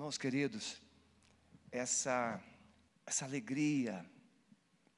[0.00, 0.80] Irmãos queridos,
[1.70, 2.42] essa,
[3.04, 4.02] essa alegria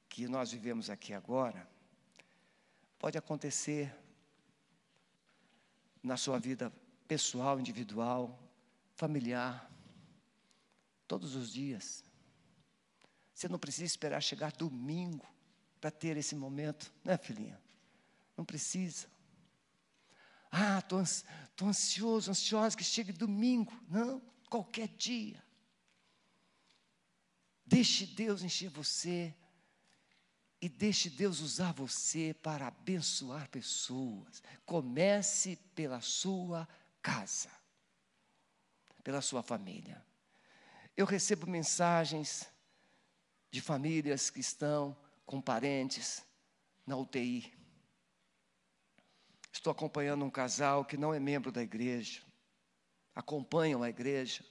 [0.07, 1.67] que nós vivemos aqui agora
[2.97, 3.93] pode acontecer
[6.01, 6.71] na sua vida
[7.05, 8.39] pessoal, individual,
[8.95, 9.69] familiar,
[11.05, 12.01] todos os dias.
[13.33, 15.27] Você não precisa esperar chegar domingo
[15.81, 17.61] para ter esse momento, né, filhinha?
[18.37, 19.07] Não precisa.
[20.49, 23.77] Ah, estou ansioso, ansiosa que chegue domingo.
[23.89, 24.21] Não,
[24.53, 25.43] qualquer dia.
[27.65, 29.33] Deixe Deus encher você
[30.61, 34.43] e deixe Deus usar você para abençoar pessoas.
[34.63, 36.69] Comece pela sua
[37.01, 37.49] casa,
[39.03, 40.05] pela sua família.
[40.95, 42.47] Eu recebo mensagens
[43.49, 44.95] de famílias que estão
[45.25, 46.23] com parentes
[46.85, 47.51] na UTI.
[49.51, 52.21] Estou acompanhando um casal que não é membro da igreja,
[53.15, 54.43] acompanham a igreja.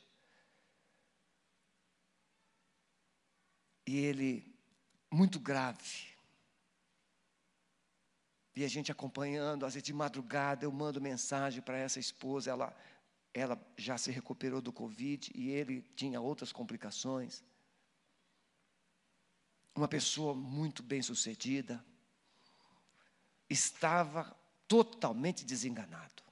[3.87, 4.55] E ele
[5.11, 6.13] muito grave.
[8.55, 12.77] E a gente acompanhando, às vezes de madrugada, eu mando mensagem para essa esposa, ela,
[13.33, 17.43] ela já se recuperou do Covid e ele tinha outras complicações.
[19.75, 21.83] Uma pessoa muito bem sucedida,
[23.49, 24.37] estava
[24.69, 26.23] totalmente desenganado.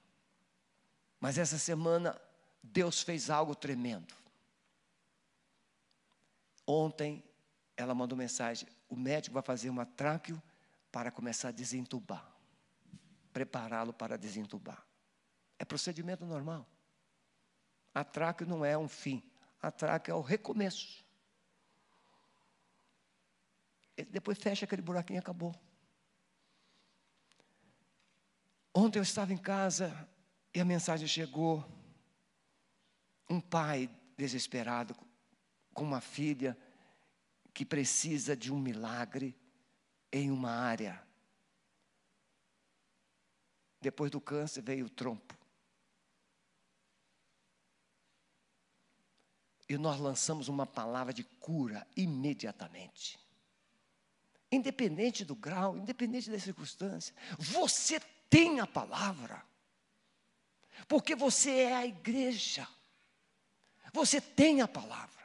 [1.21, 2.19] Mas essa semana,
[2.63, 4.15] Deus fez algo tremendo.
[6.67, 7.23] Ontem,
[7.77, 10.43] ela mandou mensagem: o médico vai fazer uma tráqueo
[10.91, 12.27] para começar a desentubar,
[13.33, 14.83] prepará-lo para desentubar.
[15.59, 16.67] É procedimento normal.
[17.95, 19.23] A tráqueo não é um fim,
[19.61, 21.05] a tráqueo é o recomeço.
[23.97, 25.55] Ele depois fecha aquele buraquinho e acabou.
[28.75, 30.09] Ontem eu estava em casa
[30.55, 31.65] e a mensagem chegou.
[33.29, 34.95] Um pai desesperado
[35.73, 36.59] com uma filha
[37.55, 39.37] que precisa de um milagre
[40.13, 41.01] em uma área.
[43.81, 45.39] Depois do câncer veio o trompo.
[49.69, 53.19] E nós lançamos uma palavra de cura imediatamente.
[54.51, 59.49] Independente do grau, independente da circunstância, você tem a palavra.
[60.87, 62.67] Porque você é a igreja.
[63.93, 65.21] Você tem a palavra.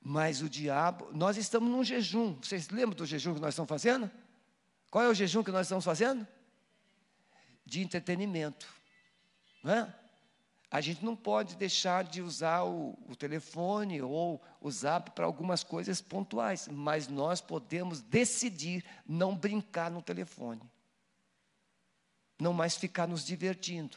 [0.00, 2.34] Mas o diabo, nós estamos num jejum.
[2.40, 4.10] Vocês lembram do jejum que nós estamos fazendo?
[4.90, 6.26] Qual é o jejum que nós estamos fazendo?
[7.64, 8.66] De entretenimento.
[9.62, 9.94] Não é?
[10.70, 15.64] A gente não pode deixar de usar o, o telefone ou o zap para algumas
[15.64, 20.60] coisas pontuais, mas nós podemos decidir não brincar no telefone,
[22.38, 23.96] não mais ficar nos divertindo,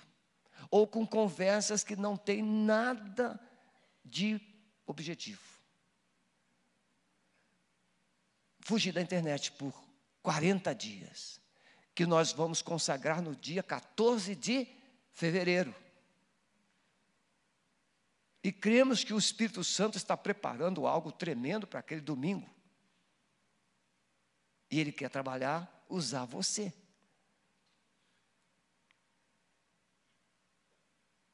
[0.70, 3.40] ou com conversas que não têm nada
[4.04, 4.40] de
[4.86, 5.52] objetivo.
[8.72, 9.74] fugir da internet por
[10.22, 11.42] 40 dias,
[11.94, 14.68] que nós vamos consagrar no dia 14 de
[15.12, 15.76] fevereiro.
[18.44, 22.50] E cremos que o Espírito Santo está preparando algo tremendo para aquele domingo.
[24.70, 26.74] E Ele quer trabalhar, usar você.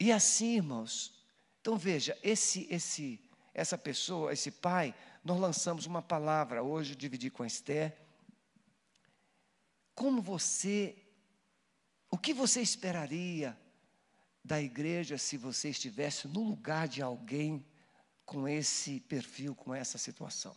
[0.08, 1.14] E assim, irmãos,
[1.60, 3.20] então veja, esse, esse,
[3.54, 7.94] essa pessoa, esse pai, nós lançamos uma palavra hoje, dividi com a Esther.
[9.94, 10.96] Como você,
[12.10, 13.60] o que você esperaria
[14.42, 17.68] da igreja se você estivesse no lugar de alguém
[18.26, 20.56] com esse perfil, com essa situação?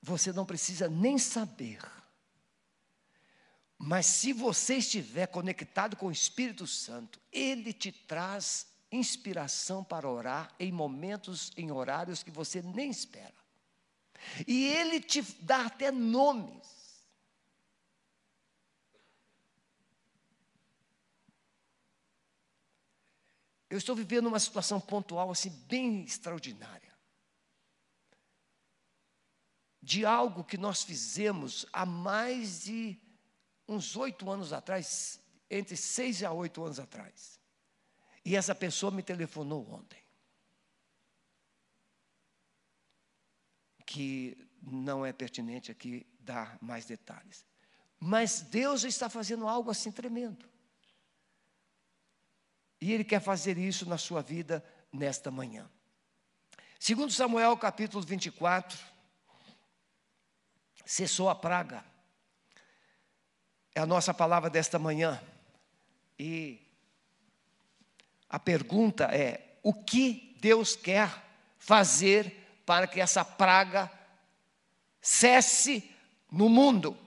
[0.00, 1.97] Você não precisa nem saber.
[3.78, 10.52] Mas se você estiver conectado com o Espírito Santo, ele te traz inspiração para orar
[10.58, 13.34] em momentos, em horários que você nem espera.
[14.46, 16.66] E ele te dá até nomes.
[23.70, 26.88] Eu estou vivendo uma situação pontual assim bem extraordinária.
[29.80, 32.98] De algo que nós fizemos há mais de
[33.68, 35.20] uns oito anos atrás,
[35.50, 37.38] entre seis a oito anos atrás.
[38.24, 40.02] E essa pessoa me telefonou ontem.
[43.84, 47.46] Que não é pertinente aqui dar mais detalhes.
[48.00, 50.48] Mas Deus está fazendo algo assim tremendo.
[52.80, 55.68] E Ele quer fazer isso na sua vida nesta manhã.
[56.78, 58.78] Segundo Samuel capítulo 24,
[60.86, 61.84] cessou a praga.
[63.78, 65.22] É a nossa palavra desta manhã.
[66.18, 66.58] E
[68.28, 71.08] a pergunta é: o que Deus quer
[71.60, 73.88] fazer para que essa praga
[75.00, 75.94] cesse
[76.28, 76.98] no mundo?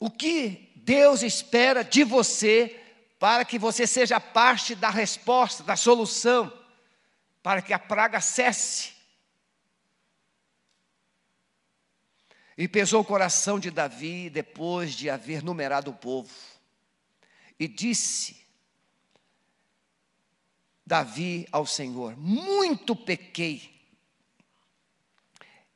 [0.00, 2.84] O que Deus espera de você
[3.16, 6.52] para que você seja parte da resposta, da solução,
[7.44, 8.99] para que a praga cesse?
[12.60, 16.28] E pesou o coração de Davi depois de haver numerado o povo.
[17.58, 18.36] E disse
[20.84, 23.80] Davi ao Senhor: Muito pequei.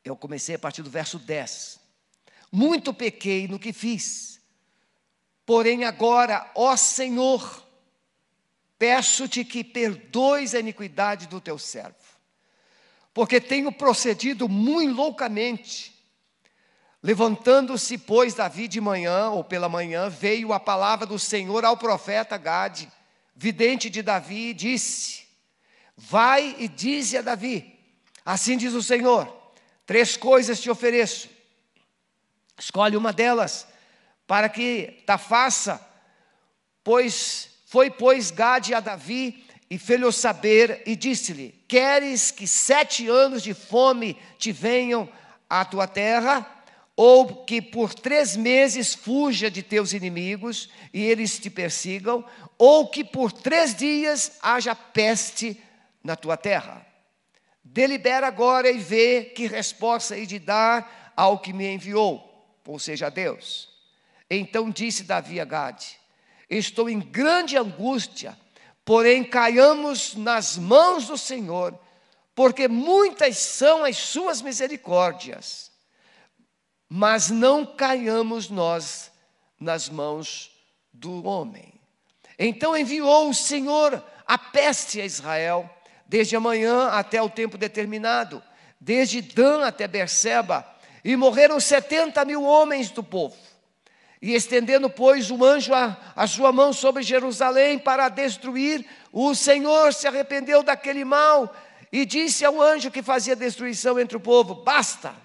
[0.05, 1.81] Eu comecei a partir do verso 10.
[2.53, 4.39] Muito pequei no que fiz.
[5.47, 7.67] Porém, agora, ó Senhor,
[8.79, 11.97] peço-te que perdoes a iniquidade do teu servo,
[13.15, 15.94] porque tenho procedido muito loucamente
[17.05, 22.39] Levantando-se, pois, Davi de manhã, ou pela manhã, veio a palavra do Senhor ao profeta
[22.39, 22.91] Gade,
[23.37, 25.27] vidente de Davi, e disse:
[25.95, 27.79] Vai e dize a Davi:
[28.25, 29.31] Assim diz o Senhor:
[29.85, 31.29] Três coisas te ofereço.
[32.59, 33.69] Escolhe uma delas,
[34.27, 35.87] para que ta faça.
[36.83, 43.43] Pois foi, pois, Gade a Davi e fez-lhe saber e disse-lhe: Queres que sete anos
[43.43, 45.07] de fome te venham
[45.51, 46.54] à tua terra?
[46.97, 52.25] Ou que por três meses fuja de teus inimigos e eles te persigam,
[52.57, 55.61] ou que por três dias haja peste
[56.03, 56.87] na tua terra.
[57.65, 62.23] Delibera agora e vê que resposta hei de dar ao que me enviou,
[62.65, 63.69] ou seja, a Deus.
[64.31, 65.99] Então disse Davi a Gade:
[66.49, 68.39] Estou em grande angústia,
[68.85, 71.77] porém caiamos nas mãos do Senhor,
[72.37, 75.74] porque muitas são as suas misericórdias
[76.97, 79.11] mas não caiamos nós
[79.59, 80.53] nas mãos
[80.93, 81.75] do homem.
[82.39, 85.69] Então enviou o Senhor a peste a Israel,
[86.07, 88.41] desde amanhã até o tempo determinado,
[88.81, 90.65] desde Dan até Berseba,
[91.05, 93.37] e morreram setenta mil homens do povo.
[94.23, 99.93] E estendendo, pois, o anjo a, a sua mão sobre Jerusalém para destruir, o Senhor
[99.93, 101.53] se arrependeu daquele mal
[101.91, 105.24] e disse ao anjo que fazia destruição entre o povo: Basta,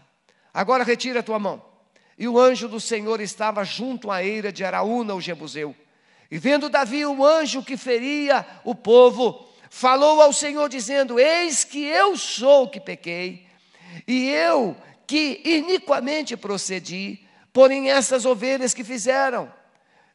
[0.53, 1.63] Agora retira a tua mão.
[2.17, 5.75] E o anjo do Senhor estava junto à eira de Araúna, o Jebuseu.
[6.29, 11.83] E vendo Davi o anjo que feria o povo, falou ao Senhor, dizendo: Eis que
[11.83, 13.47] eu sou o que pequei,
[14.07, 14.75] e eu
[15.07, 19.51] que iniquamente procedi, porém essas ovelhas que fizeram.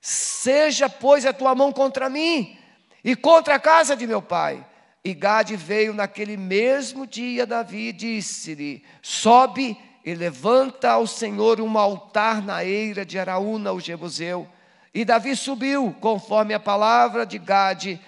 [0.00, 2.58] Seja, pois, a tua mão contra mim
[3.02, 4.64] e contra a casa de meu pai.
[5.02, 12.42] E Gade veio naquele mesmo dia, Davi disse-lhe: Sobe e levanta ao Senhor um altar
[12.42, 14.46] na eira de Araúna, o Jebuseu.
[14.92, 17.98] E Davi subiu, conforme a palavra de Gade,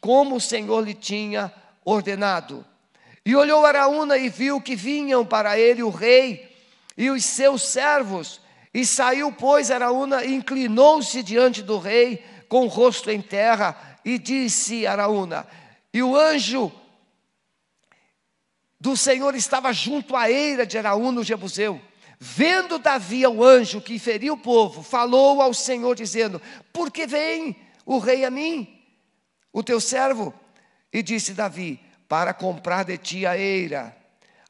[0.00, 1.52] como o Senhor lhe tinha
[1.84, 2.64] ordenado.
[3.24, 6.56] E olhou Araúna e viu que vinham para ele o rei
[6.96, 8.40] e os seus servos.
[8.72, 14.18] E saiu, pois, Araúna e inclinou-se diante do rei, com o rosto em terra, e
[14.18, 15.46] disse Araúna:
[15.92, 16.72] E o anjo
[18.80, 21.78] do Senhor estava junto à eira de Araúna, no Jebuseu.
[22.18, 26.40] Vendo Davi o anjo que feriu o povo, falou ao Senhor, dizendo:
[26.72, 28.80] Por que vem o rei a mim,
[29.52, 30.32] o teu servo?
[30.92, 31.78] E disse Davi:
[32.08, 33.94] Para comprar de ti a eira,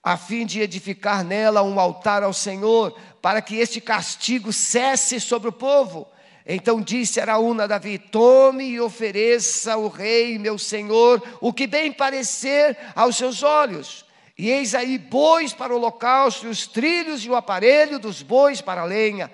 [0.02, 5.48] a fim de edificar nela um altar ao Senhor, para que este castigo cesse sobre
[5.48, 6.06] o povo.
[6.46, 11.92] Então disse Araúna a Davi: Tome e ofereça ao rei, meu senhor, o que bem
[11.92, 14.04] parecer aos seus olhos.
[14.40, 18.80] E eis aí bois para o holocausto, os trilhos e o aparelho dos bois para
[18.80, 19.30] a lenha.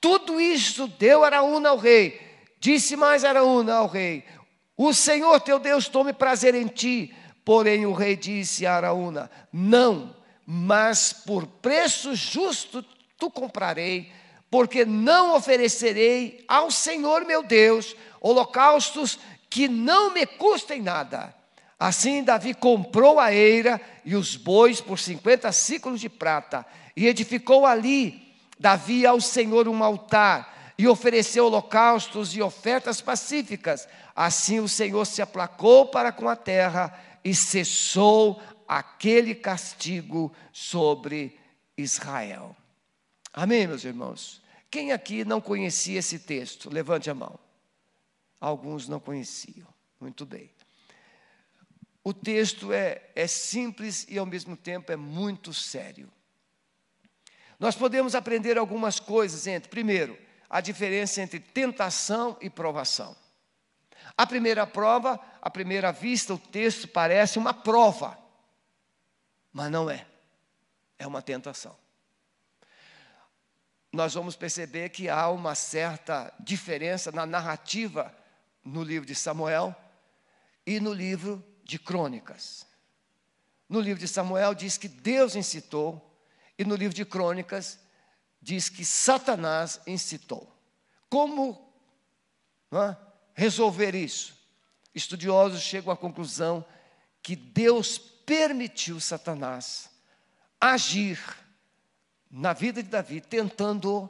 [0.00, 2.20] Tudo isso deu Araúna ao rei.
[2.60, 4.22] Disse mais Araúna ao rei:
[4.76, 7.12] O Senhor teu Deus tome prazer em ti.
[7.44, 10.14] Porém o rei disse a Araúna: Não,
[10.46, 12.84] mas por preço justo
[13.18, 14.12] tu comprarei,
[14.48, 19.18] porque não oferecerei ao Senhor meu Deus holocaustos
[19.50, 21.34] que não me custem nada.
[21.78, 26.64] Assim Davi comprou a eira e os bois por 50 ciclos de prata,
[26.96, 33.88] e edificou ali Davi ao Senhor um altar, e ofereceu holocaustos e ofertas pacíficas.
[34.14, 41.38] Assim o Senhor se aplacou para com a terra e cessou aquele castigo sobre
[41.76, 42.54] Israel.
[43.32, 44.42] Amém, meus irmãos?
[44.70, 46.70] Quem aqui não conhecia esse texto?
[46.70, 47.38] Levante a mão.
[48.40, 49.66] Alguns não conheciam.
[50.00, 50.50] Muito bem.
[52.06, 56.08] O texto é, é simples e ao mesmo tempo é muito sério.
[57.58, 60.16] Nós podemos aprender algumas coisas entre, primeiro,
[60.48, 63.16] a diferença entre tentação e provação.
[64.16, 68.16] A primeira prova, à primeira vista, o texto parece uma prova,
[69.52, 70.06] mas não é.
[71.00, 71.76] É uma tentação.
[73.92, 78.16] Nós vamos perceber que há uma certa diferença na narrativa
[78.62, 79.74] no livro de Samuel
[80.64, 82.64] e no livro de Crônicas.
[83.68, 86.16] No livro de Samuel diz que Deus incitou,
[86.56, 87.80] e no livro de Crônicas
[88.40, 90.48] diz que Satanás incitou.
[91.10, 91.60] Como
[92.72, 92.96] é,
[93.34, 94.36] resolver isso?
[94.94, 96.64] Estudiosos chegam à conclusão
[97.20, 99.90] que Deus permitiu Satanás
[100.60, 101.18] agir
[102.30, 104.08] na vida de Davi, tentando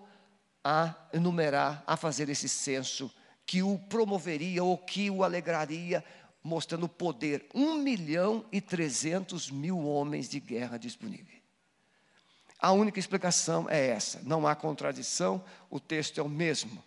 [0.63, 3.11] a enumerar, a fazer esse censo
[3.47, 6.05] que o promoveria ou que o alegraria,
[6.47, 7.47] mostrando o poder.
[7.53, 11.43] Um milhão e trezentos mil homens de guerra disponíveis.
[12.59, 16.83] A única explicação é essa, não há contradição, o texto é o mesmo.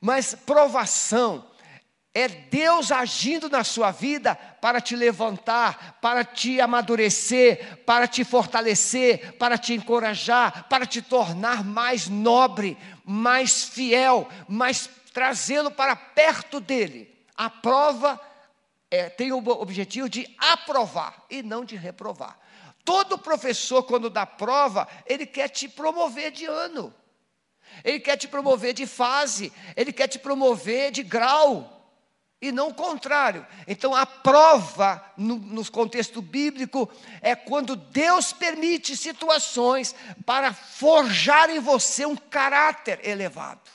[0.00, 1.46] Mas provação
[2.12, 9.34] é Deus agindo na sua vida para te levantar, para te amadurecer, para te fortalecer,
[9.34, 17.14] para te encorajar, para te tornar mais nobre, mais fiel, mais trazê-lo para perto dele.
[17.36, 18.35] A prova é,
[19.16, 22.38] tem o objetivo de aprovar e não de reprovar.
[22.84, 26.94] Todo professor, quando dá prova, ele quer te promover de ano,
[27.84, 31.72] ele quer te promover de fase, ele quer te promover de grau.
[32.40, 33.46] E não o contrário.
[33.66, 36.88] Então, a prova, no, no, contexto bíblico,
[37.22, 43.70] é quando Deus permite situações para forjar em você um caráter elevado,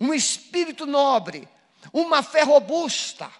[0.00, 1.48] um espírito nobre,
[1.92, 3.30] uma fé robusta,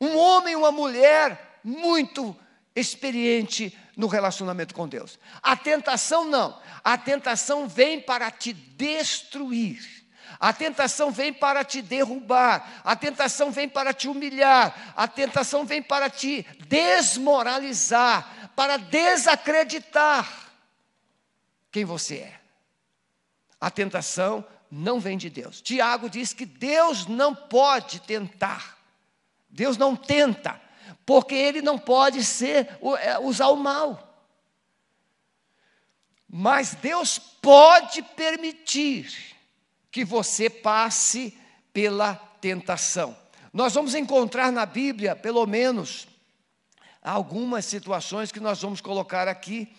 [0.00, 2.36] um homem e uma mulher muito
[2.74, 5.18] experiente no relacionamento com Deus.
[5.42, 9.98] A tentação não, a tentação vem para te destruir.
[10.38, 15.82] A tentação vem para te derrubar, a tentação vem para te humilhar, a tentação vem
[15.82, 20.48] para te desmoralizar, para desacreditar
[21.72, 22.40] quem você é.
[23.60, 25.60] A tentação não vem de Deus.
[25.60, 28.78] Tiago diz que Deus não pode tentar.
[29.48, 30.60] Deus não tenta,
[31.06, 34.04] porque ele não pode ser é, usar o mal.
[36.28, 39.34] Mas Deus pode permitir
[39.90, 41.36] que você passe
[41.72, 43.16] pela tentação.
[43.52, 46.06] Nós vamos encontrar na Bíblia, pelo menos,
[47.02, 49.74] algumas situações que nós vamos colocar aqui.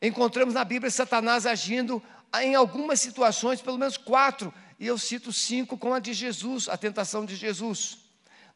[0.00, 2.00] Encontramos na Bíblia Satanás agindo
[2.42, 6.76] em algumas situações, pelo menos quatro, e eu cito cinco com a de Jesus, a
[6.76, 7.98] tentação de Jesus.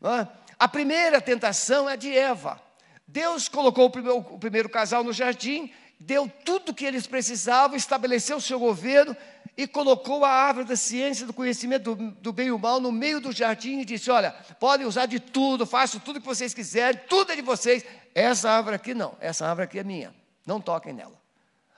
[0.02, 0.26] É?
[0.58, 2.60] A primeira tentação é de Eva.
[3.06, 7.76] Deus colocou o primeiro, o primeiro casal no jardim, deu tudo o que eles precisavam,
[7.76, 9.16] estabeleceu o seu governo,
[9.56, 12.90] e colocou a árvore da ciência do conhecimento do, do, bem e do mal no
[12.90, 17.00] meio do jardim e disse: Olha, podem usar de tudo, façam tudo que vocês quiserem,
[17.08, 17.84] tudo é de vocês.
[18.14, 20.14] Essa árvore aqui não, essa árvore aqui é minha,
[20.46, 21.20] não toquem nela.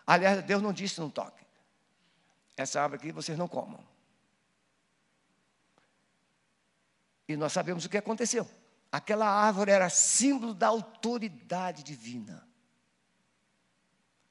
[0.06, 1.43] Aliás, Deus não disse não toquem.
[2.56, 3.84] Essa árvore aqui vocês não comam.
[7.28, 8.49] E nós sabemos o que aconteceu.
[8.92, 12.46] Aquela árvore era símbolo da autoridade divina.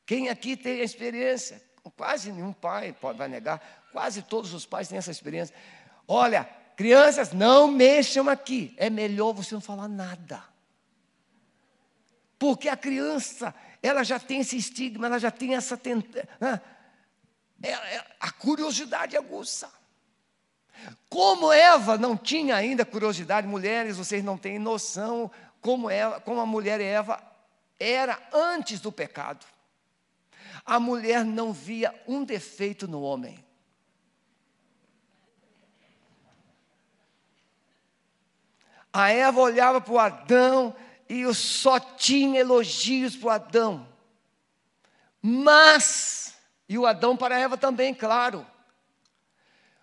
[0.06, 1.62] Quem aqui tem a experiência?
[1.98, 3.62] Quase nenhum pai pode, vai negar,
[3.92, 5.53] quase todos os pais têm essa experiência.
[6.08, 6.46] Olha,
[6.77, 8.74] crianças, não mexam aqui.
[8.77, 10.44] É melhor você não falar nada.
[12.39, 16.60] Porque a criança, ela já tem esse estigma, ela já tem essa tenta, é,
[18.20, 19.72] a curiosidade aguça.
[21.10, 26.46] Como Eva não tinha ainda curiosidade, mulheres, vocês não têm noção como, ela, como a
[26.46, 27.22] mulher Eva
[27.79, 29.46] era antes do pecado.
[30.65, 33.43] A mulher não via um defeito no homem.
[38.91, 40.75] A Eva olhava para o Adão
[41.10, 43.88] e só tinha elogios para o Adão.
[45.22, 46.33] Mas,
[46.74, 48.44] e o Adão para Eva também, claro.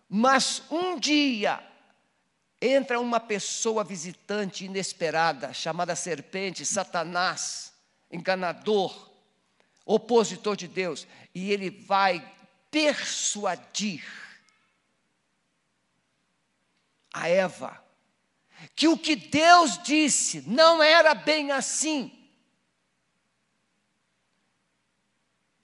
[0.09, 1.64] Mas um dia
[2.61, 7.73] entra uma pessoa visitante inesperada, chamada serpente, Satanás,
[8.11, 9.09] enganador,
[9.87, 12.28] opositor de Deus, e ele vai
[12.73, 14.04] persuadir
[17.12, 17.85] a Eva
[18.75, 22.19] que o que Deus disse não era bem assim.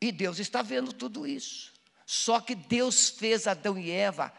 [0.07, 1.73] E Deus está vendo tudo isso.
[2.07, 4.33] Só que Deus fez Adão e Eva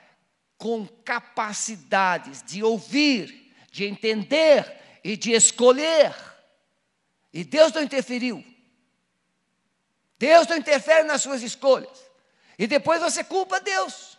[0.57, 6.15] com capacidades de ouvir, de entender e de escolher.
[7.33, 8.41] E Deus não interferiu.
[10.17, 11.99] Deus não interfere nas suas escolhas.
[12.57, 14.17] E depois você culpa Deus.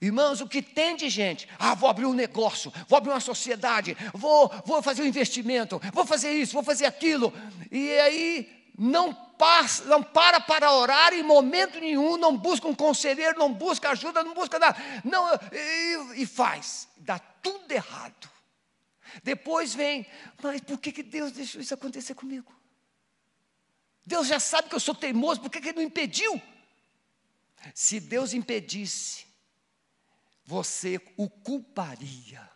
[0.00, 1.46] Irmãos, o que tem de gente?
[1.58, 6.06] Ah, vou abrir um negócio, vou abrir uma sociedade, vou, vou fazer um investimento, vou
[6.06, 7.32] fazer isso, vou fazer aquilo.
[7.70, 13.38] E aí não, passa, não para para orar em momento nenhum, não busca um conselheiro,
[13.38, 14.76] não busca ajuda, não busca nada.
[15.04, 16.88] Não, e, e faz.
[16.96, 18.30] Dá tudo errado.
[19.22, 20.06] Depois vem,
[20.42, 22.52] mas por que, que Deus deixou isso acontecer comigo?
[24.04, 26.40] Deus já sabe que eu sou teimoso, por que, que Ele não impediu?
[27.74, 29.26] Se Deus impedisse,
[30.44, 32.50] você o culparia,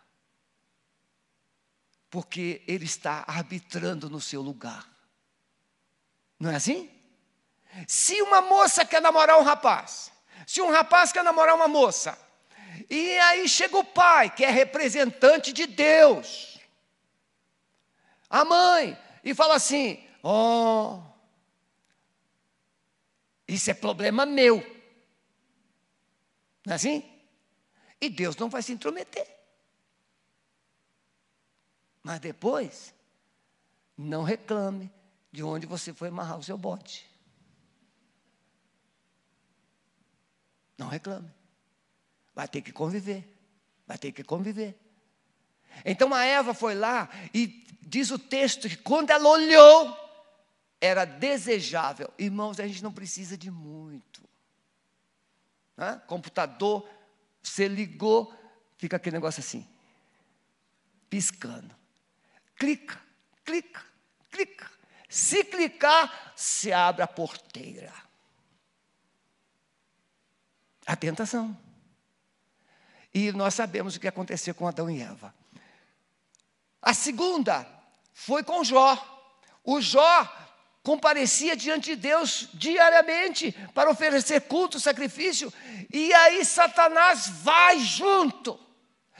[2.09, 4.96] porque Ele está arbitrando no seu lugar.
[6.39, 6.89] Não é assim?
[7.87, 10.11] Se uma moça quer namorar um rapaz,
[10.45, 12.17] se um rapaz quer namorar uma moça,
[12.89, 16.59] e aí chega o pai, que é representante de Deus,
[18.29, 21.03] a mãe, e fala assim: Ó, oh,
[23.47, 24.57] isso é problema meu.
[26.65, 27.03] Não é assim?
[27.99, 29.27] E Deus não vai se intrometer.
[32.03, 32.93] Mas depois,
[33.97, 34.91] não reclame
[35.31, 37.09] de onde você foi amarrar o seu bote.
[40.77, 41.31] Não reclame.
[42.33, 43.27] Vai ter que conviver.
[43.85, 44.77] Vai ter que conviver.
[45.85, 49.97] Então a Eva foi lá e diz o texto que quando ela olhou,
[50.79, 52.11] era desejável.
[52.17, 54.27] Irmãos, a gente não precisa de muito.
[56.07, 56.87] Computador,
[57.41, 58.33] você ligou,
[58.77, 59.67] fica aquele negócio assim,
[61.09, 61.75] piscando.
[62.55, 62.99] Clica,
[63.45, 63.85] clica,
[64.31, 64.76] clica.
[65.07, 67.93] Se clicar, se abre a porteira.
[70.85, 71.57] A tentação.
[73.13, 75.33] E nós sabemos o que aconteceu com Adão e Eva.
[76.81, 77.67] A segunda
[78.13, 78.95] foi com Jó.
[79.63, 80.33] O Jó
[80.83, 85.51] comparecia diante de Deus diariamente para oferecer culto, sacrifício,
[85.91, 88.66] e aí Satanás vai junto.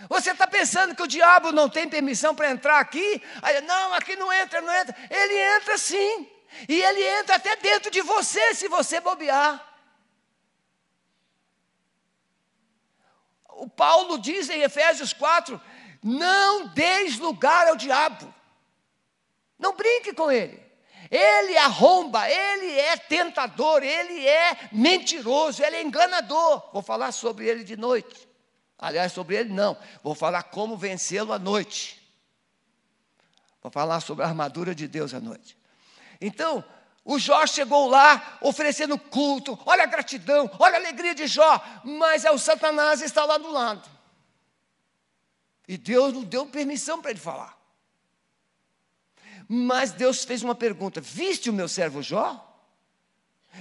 [0.09, 3.21] Você está pensando que o diabo não tem permissão para entrar aqui?
[3.41, 4.95] Aí, não, aqui não entra, não entra.
[5.09, 6.29] Ele entra sim.
[6.69, 9.65] E ele entra até dentro de você, se você bobear.
[13.49, 15.59] O Paulo diz em Efésios 4:
[16.03, 18.33] não deis lugar ao diabo.
[19.57, 20.65] Não brinque com ele.
[21.09, 26.69] Ele arromba, ele é tentador, ele é mentiroso, ele é enganador.
[26.71, 28.26] Vou falar sobre ele de noite.
[28.77, 29.77] Aliás, sobre ele não.
[30.03, 32.01] Vou falar como vencê-lo à noite.
[33.61, 35.57] Vou falar sobre a armadura de Deus à noite.
[36.21, 36.63] Então,
[37.03, 42.25] o Jó chegou lá oferecendo culto, olha a gratidão, olha a alegria de Jó, mas
[42.25, 43.89] é o Satanás está lá do lado.
[45.67, 47.57] E Deus não deu permissão para ele falar.
[49.47, 52.43] Mas Deus fez uma pergunta: Viste o meu servo Jó?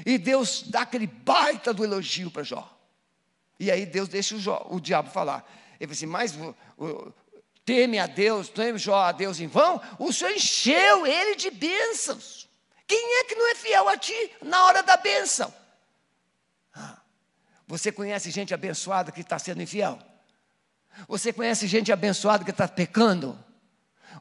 [0.04, 2.75] E Deus dá aquele baita do elogio para Jó.
[3.58, 5.44] E aí Deus deixa o, o diabo falar.
[5.80, 6.34] Ele disse: assim, Mas
[6.76, 7.12] o,
[7.64, 9.80] teme a Deus, teme Jó a Deus em vão?
[9.98, 12.48] O Senhor encheu ele de bênçãos.
[12.86, 15.52] Quem é que não é fiel a ti na hora da bênção?
[16.72, 16.98] Ah,
[17.66, 19.98] você conhece gente abençoada que está sendo infiel?
[21.08, 23.38] Você conhece gente abençoada que está pecando?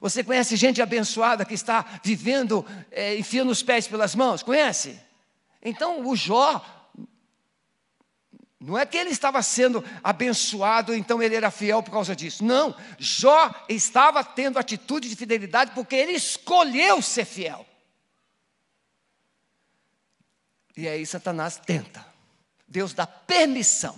[0.02, 4.44] Você conhece gente abençoada que está vivendo, é, enfiando os pés pelas mãos?
[4.44, 5.00] Conhece?
[5.62, 6.64] Então o Jó,
[8.66, 12.44] não é que ele estava sendo abençoado, então ele era fiel por causa disso.
[12.44, 17.64] Não, Jó estava tendo atitude de fidelidade porque ele escolheu ser fiel.
[20.76, 22.04] E aí Satanás tenta.
[22.68, 23.96] Deus dá permissão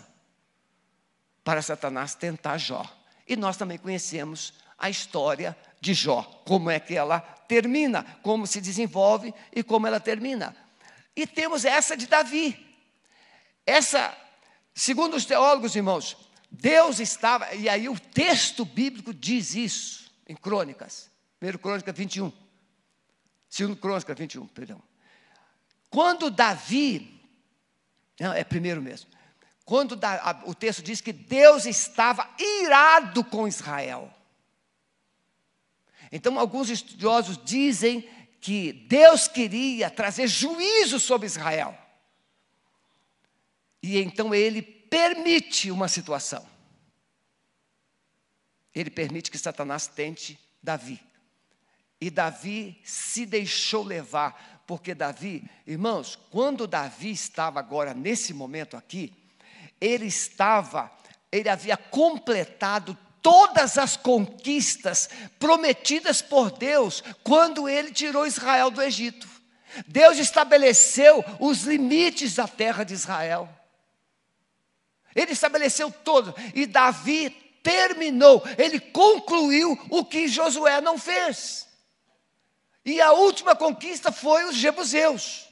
[1.45, 2.86] para Satanás tentar Jó.
[3.25, 8.60] E nós também conhecemos a história de Jó, como é que ela termina, como se
[8.60, 10.53] desenvolve e como ela termina.
[11.15, 12.67] E temos essa de Davi.
[13.65, 14.13] Essa,
[14.78, 16.16] segundo os teólogos, irmãos,
[16.52, 21.10] Deus estava, e aí o texto bíblico diz isso, em Crônicas,
[21.42, 22.32] 1 Crônica 21,
[23.58, 24.82] 2 Crônica 21, perdão.
[25.90, 27.20] Quando Davi,
[28.20, 29.10] não, é primeiro mesmo,
[29.66, 34.13] quando da, a, o texto diz que Deus estava irado com Israel.
[36.12, 38.08] Então, alguns estudiosos dizem
[38.40, 41.78] que Deus queria trazer juízo sobre Israel.
[43.88, 46.45] E então ele permite uma situação.
[48.76, 51.00] Ele permite que Satanás tente Davi.
[52.02, 59.13] E Davi se deixou levar, porque Davi, irmãos, quando Davi estava agora nesse momento aqui,
[59.80, 60.91] ele estava,
[61.32, 69.30] ele havia completado todas as conquistas prometidas por Deus quando ele tirou Israel do Egito.
[69.88, 73.57] Deus estabeleceu os limites da terra de Israel.
[75.17, 76.34] Ele estabeleceu todo.
[76.53, 77.32] E Davi
[77.63, 81.67] terminou, ele concluiu o que Josué não fez.
[82.86, 85.49] E a última conquista foi os Jebuseus,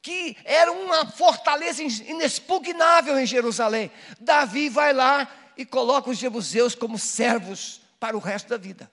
[0.00, 3.90] que era uma fortaleza inexpugnável em Jerusalém.
[4.18, 8.90] Davi vai lá e coloca os Jebuseus como servos para o resto da vida.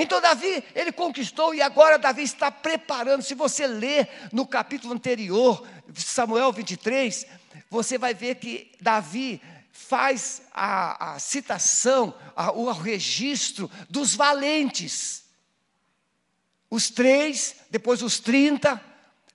[0.00, 3.24] Então Davi, ele conquistou e agora Davi está preparando.
[3.24, 7.26] Se você ler no capítulo anterior, Samuel 23,
[7.68, 15.24] você vai ver que Davi faz a, a citação, a, o registro dos valentes.
[16.70, 18.80] Os três, depois os trinta.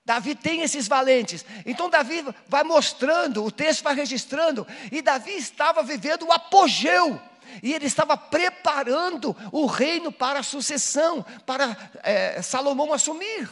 [0.02, 1.44] Davi tem esses valentes.
[1.66, 7.20] Então Davi vai mostrando, o texto vai registrando, e Davi estava vivendo o apogeu
[7.62, 13.48] e ele estava preparando o reino para a sucessão, para é, Salomão assumir.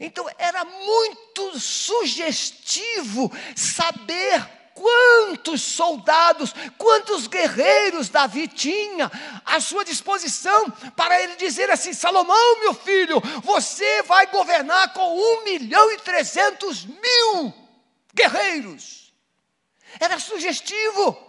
[0.00, 9.10] Então era muito sugestivo saber quantos soldados, quantos guerreiros Davi tinha
[9.44, 15.44] à sua disposição para ele dizer assim: Salomão, meu filho, você vai governar com um
[15.44, 17.54] milhão e trezentos mil
[18.14, 19.12] guerreiros.
[19.98, 21.25] Era sugestivo.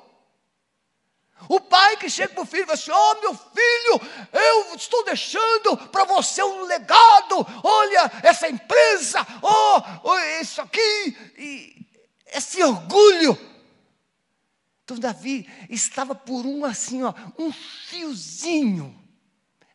[1.50, 4.02] O pai que chega para o filho e fala assim: oh, meu filho,
[4.34, 7.46] eu estou deixando para você um legado.
[7.64, 11.88] Olha essa empresa, oh, oh, isso aqui, e
[12.28, 13.38] esse orgulho.
[14.84, 18.98] Então Davi estava por um assim, ó, um fiozinho.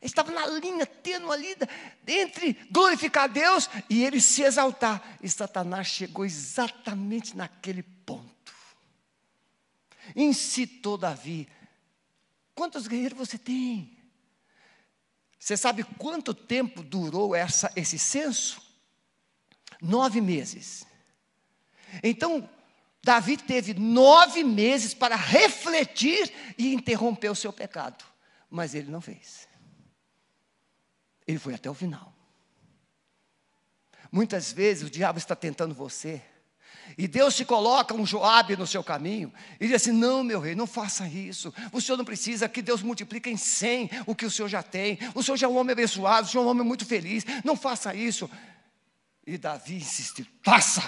[0.00, 1.56] Estava na linha tênue ali
[2.08, 5.00] entre glorificar Deus e ele se exaltar.
[5.22, 7.84] E Satanás chegou exatamente naquele
[10.14, 11.48] incitou Davi.
[12.54, 13.96] Quantos guerreiros você tem?
[15.38, 18.62] Você sabe quanto tempo durou essa, esse censo?
[19.80, 20.86] Nove meses.
[22.02, 22.48] Então,
[23.02, 28.04] Davi teve nove meses para refletir e interromper o seu pecado.
[28.48, 29.48] Mas ele não fez.
[31.26, 32.12] Ele foi até o final.
[34.10, 36.22] Muitas vezes o diabo está tentando você
[36.96, 40.54] e Deus te coloca um Joabe no seu caminho e diz assim: Não, meu rei,
[40.54, 41.52] não faça isso.
[41.72, 44.98] O senhor não precisa que Deus multiplique em cem o que o senhor já tem.
[45.14, 47.24] O senhor já é um homem abençoado, o senhor é um homem muito feliz.
[47.44, 48.28] Não faça isso.
[49.26, 50.82] E Davi insistiu: Faça.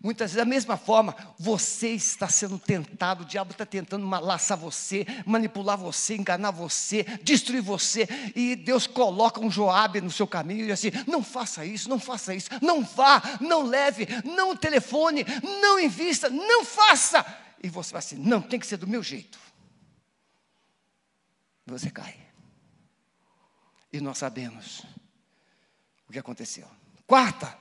[0.00, 5.04] Muitas vezes, da mesma forma, você está sendo tentado, o diabo está tentando laçar você,
[5.26, 10.66] manipular você, enganar você, destruir você, e Deus coloca um Joabe no seu caminho e
[10.66, 15.24] diz assim: não faça isso, não faça isso, não vá, não leve, não telefone,
[15.60, 17.26] não invista, não faça.
[17.60, 19.36] E você vai assim: não, tem que ser do meu jeito.
[21.66, 22.16] Você cai.
[23.92, 24.84] E nós sabemos
[26.08, 26.68] o que aconteceu.
[27.04, 27.58] Quarta,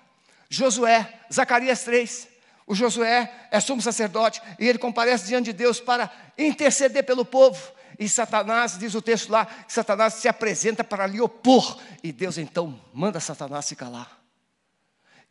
[0.49, 2.27] Josué, Zacarias 3.
[2.65, 7.71] O Josué é sumo sacerdote e ele comparece diante de Deus para interceder pelo povo.
[7.97, 11.81] E Satanás, diz o texto lá, que Satanás se apresenta para lhe opor.
[12.03, 14.21] E Deus então manda Satanás se calar.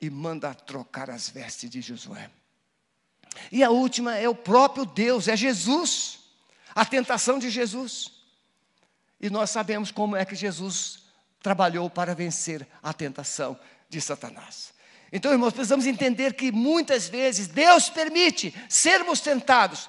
[0.00, 2.30] E manda trocar as vestes de Josué.
[3.52, 6.18] E a última é o próprio Deus, é Jesus.
[6.74, 8.10] A tentação de Jesus.
[9.20, 11.04] E nós sabemos como é que Jesus
[11.42, 14.75] trabalhou para vencer a tentação de Satanás.
[15.12, 19.88] Então, irmãos, precisamos entender que muitas vezes Deus permite sermos tentados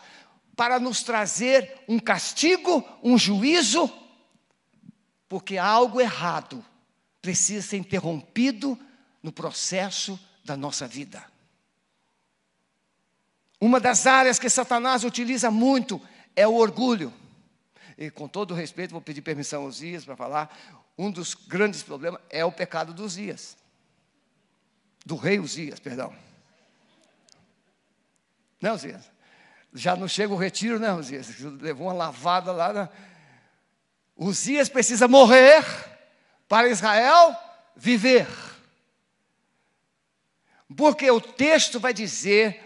[0.55, 3.91] para nos trazer um castigo, um juízo,
[5.27, 6.63] porque algo errado
[7.21, 8.77] precisa ser interrompido
[9.21, 11.23] no processo da nossa vida.
[13.59, 15.99] Uma das áreas que Satanás utiliza muito
[16.35, 17.11] é o orgulho.
[17.97, 20.55] E com todo respeito, vou pedir permissão aos Ias para falar.
[20.95, 23.57] Um dos grandes problemas é o pecado dos Ias
[25.07, 26.13] do rei Uzias, perdão.
[28.61, 29.09] Não, Uzias?
[29.73, 31.39] Já não chega o retiro, não, Uzias?
[31.39, 32.73] Levou uma lavada lá.
[32.73, 32.89] Na...
[34.17, 35.63] Uzias precisa morrer
[36.49, 37.33] para Israel
[37.73, 38.27] viver.
[40.75, 42.61] Porque o texto vai dizer,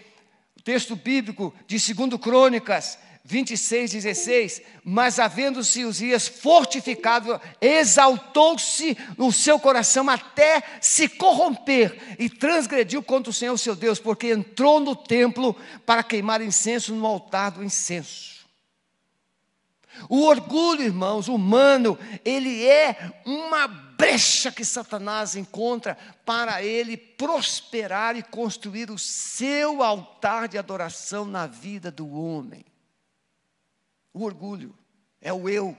[0.57, 4.61] o texto bíblico de 2 Crônicas 26, 16.
[4.83, 13.33] Mas havendo-se Uzias fortificado, exaltou-se no seu coração até se corromper e transgrediu contra o
[13.33, 15.55] Senhor seu Deus, porque entrou no templo
[15.85, 18.41] para queimar incenso no altar do incenso.
[20.09, 28.23] O orgulho, irmãos, humano, ele é uma brecha que Satanás encontra para ele prosperar e
[28.23, 32.65] construir o seu altar de adoração na vida do homem.
[34.13, 34.77] O orgulho
[35.19, 35.77] é o eu.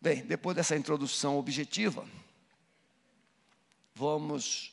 [0.00, 2.06] Bem, depois dessa introdução objetiva,
[3.94, 4.72] vamos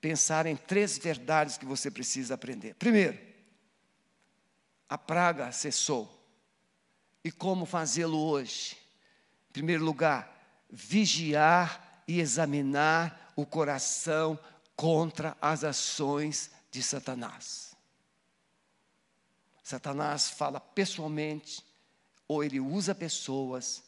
[0.00, 2.74] pensar em três verdades que você precisa aprender.
[2.74, 3.18] Primeiro,
[4.88, 6.20] a praga cessou.
[7.24, 8.76] E como fazê-lo hoje?
[9.48, 10.30] Em primeiro lugar,
[10.68, 14.38] vigiar e examinar o coração
[14.76, 17.71] contra as ações de Satanás.
[19.62, 21.64] Satanás fala pessoalmente,
[22.26, 23.82] ou ele usa pessoas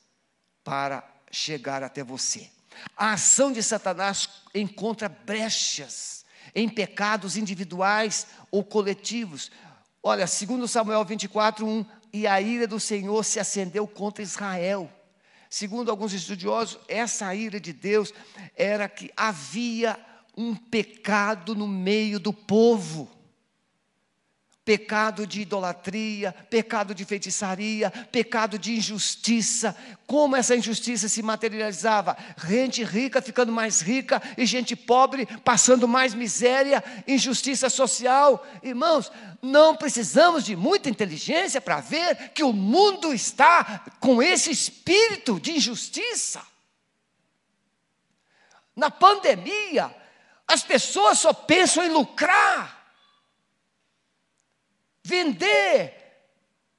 [0.63, 2.49] para chegar até você.
[2.97, 9.51] A ação de Satanás encontra brechas em pecados individuais ou coletivos.
[10.03, 14.91] Olha, segundo Samuel 24, 1, e a ira do Senhor se acendeu contra Israel.
[15.51, 18.13] Segundo alguns estudiosos, essa ira de Deus
[18.57, 19.99] era que havia
[20.37, 23.11] um pecado no meio do povo
[24.65, 29.77] pecado de idolatria, pecado de feitiçaria, pecado de injustiça.
[30.07, 32.17] Como essa injustiça se materializava?
[32.49, 38.47] Gente rica ficando mais rica e gente pobre passando mais miséria, injustiça social.
[38.63, 45.39] Irmãos, não precisamos de muita inteligência para ver que o mundo está com esse espírito
[45.39, 46.41] de injustiça.
[48.75, 49.95] Na pandemia,
[50.49, 52.84] as pessoas só pensam em lucrar
[55.05, 55.95] vender,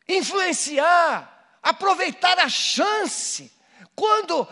[0.08, 3.52] influenciar, aproveitar a chance.
[3.96, 4.48] Quando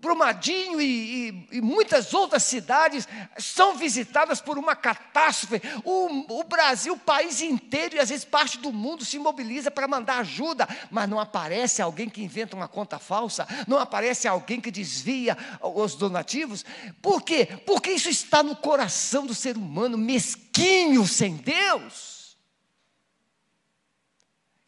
[0.00, 5.60] Brumadinho e, e, e, muitas outras cidades são visitadas por uma catástrofe.
[5.84, 9.88] O, o, Brasil, o país inteiro e às vezes parte do mundo se mobiliza para
[9.88, 14.70] mandar ajuda, mas não aparece alguém que inventa uma conta falsa, não aparece alguém que
[14.70, 16.64] desvia os donativos.
[17.02, 17.46] Por quê?
[17.66, 22.17] Porque isso está no coração do ser humano, mesquinho sem Deus.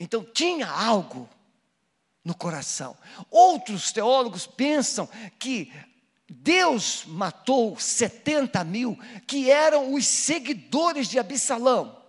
[0.00, 1.28] Então tinha algo
[2.24, 2.96] no coração.
[3.30, 5.06] Outros teólogos pensam
[5.38, 5.70] que
[6.26, 12.00] Deus matou 70 mil que eram os seguidores de Absalão,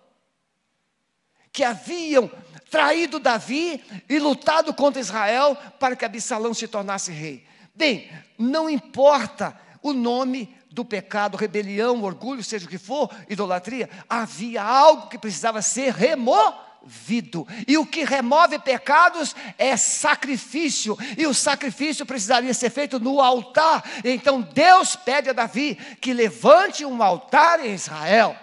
[1.51, 2.31] que haviam
[2.69, 7.45] traído Davi e lutado contra Israel para que Absalão se tornasse rei.
[7.75, 14.63] Bem, não importa o nome do pecado, rebelião, orgulho, seja o que for, idolatria, havia
[14.63, 17.47] algo que precisava ser removido removido.
[17.67, 20.97] E o que remove pecados é sacrifício.
[21.17, 23.83] E o sacrifício precisaria ser feito no altar.
[24.03, 28.35] Então Deus pede a Davi que levante um altar em Israel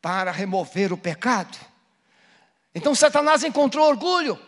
[0.00, 1.58] para remover o pecado.
[2.74, 4.38] Então Satanás encontrou orgulho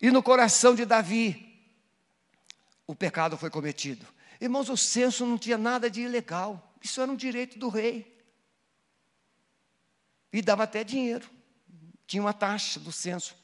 [0.00, 1.42] e no coração de Davi
[2.86, 4.06] o pecado foi cometido.
[4.40, 6.74] Irmãos, o censo não tinha nada de ilegal.
[6.82, 8.15] Isso era um direito do rei.
[10.32, 11.28] E dava até dinheiro.
[12.06, 13.34] Tinha uma taxa do censo.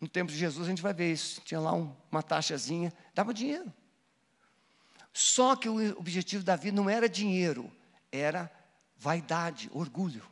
[0.00, 1.40] No tempo de Jesus a gente vai ver isso.
[1.42, 3.72] Tinha lá um, uma taxazinha, dava dinheiro.
[5.12, 7.72] Só que o objetivo da vida não era dinheiro,
[8.12, 8.52] era
[8.98, 10.22] vaidade, orgulho.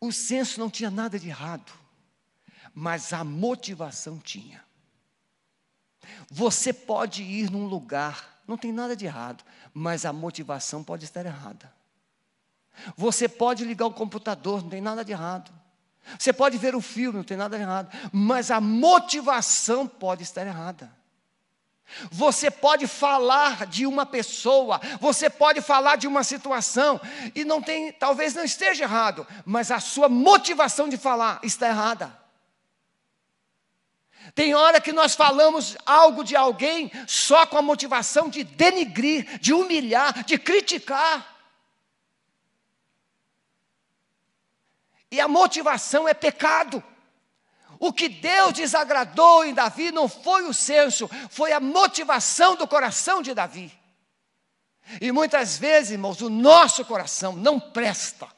[0.00, 1.72] O censo não tinha nada de errado,
[2.72, 4.64] mas a motivação tinha.
[6.30, 11.26] Você pode ir num lugar, não tem nada de errado, mas a motivação pode estar
[11.26, 11.79] errada.
[12.96, 15.50] Você pode ligar o computador, não tem nada de errado.
[16.18, 17.90] Você pode ver o filme, não tem nada de errado.
[18.12, 20.90] Mas a motivação pode estar errada.
[22.10, 27.00] Você pode falar de uma pessoa, você pode falar de uma situação,
[27.34, 32.16] e não tem, talvez não esteja errado, mas a sua motivação de falar está errada.
[34.34, 39.52] Tem hora que nós falamos algo de alguém só com a motivação de denigrir, de
[39.52, 41.39] humilhar, de criticar.
[45.10, 46.82] E a motivação é pecado.
[47.78, 53.22] O que Deus desagradou em Davi não foi o senso, foi a motivação do coração
[53.22, 53.72] de Davi.
[55.00, 58.28] E muitas vezes, irmãos, o nosso coração não presta.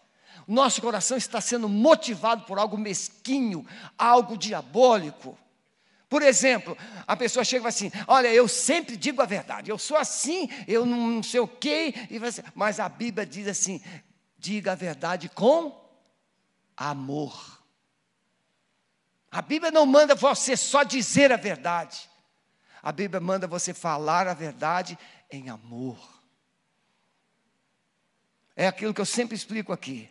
[0.46, 3.66] O nosso coração está sendo motivado por algo mesquinho,
[3.98, 5.36] algo diabólico.
[6.08, 9.78] Por exemplo, a pessoa chega e fala assim: Olha, eu sempre digo a verdade, eu
[9.78, 11.94] sou assim, eu não sei o quê,
[12.54, 13.80] mas a Bíblia diz assim:
[14.38, 15.81] diga a verdade com
[16.90, 17.62] amor.
[19.30, 22.10] A Bíblia não manda você só dizer a verdade.
[22.82, 24.98] A Bíblia manda você falar a verdade
[25.30, 25.98] em amor.
[28.54, 30.10] É aquilo que eu sempre explico aqui.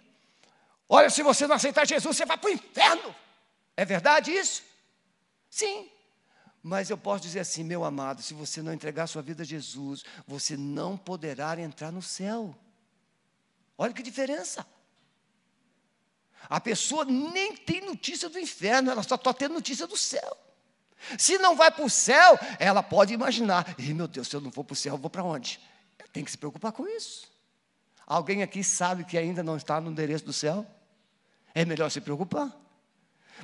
[0.90, 3.16] Olha, se você não aceitar Jesus, você vai para o inferno.
[3.78, 4.64] É verdade isso?
[5.50, 5.90] Sim.
[6.64, 10.04] Mas eu posso dizer assim, meu amado, se você não entregar sua vida a Jesus,
[10.28, 12.56] você não poderá entrar no céu.
[13.78, 14.66] Olha que diferença.
[16.50, 20.38] A pessoa nem tem notícia do inferno, ela só está tendo notícia do céu.
[21.18, 24.52] Se não vai para o céu, ela pode imaginar: e meu Deus, se eu não
[24.52, 25.60] for para o céu, eu vou para onde?
[26.14, 27.32] Tem que se preocupar com isso.
[28.06, 30.66] Alguém aqui sabe que ainda não está no endereço do céu?
[31.56, 32.52] É melhor se preocupar.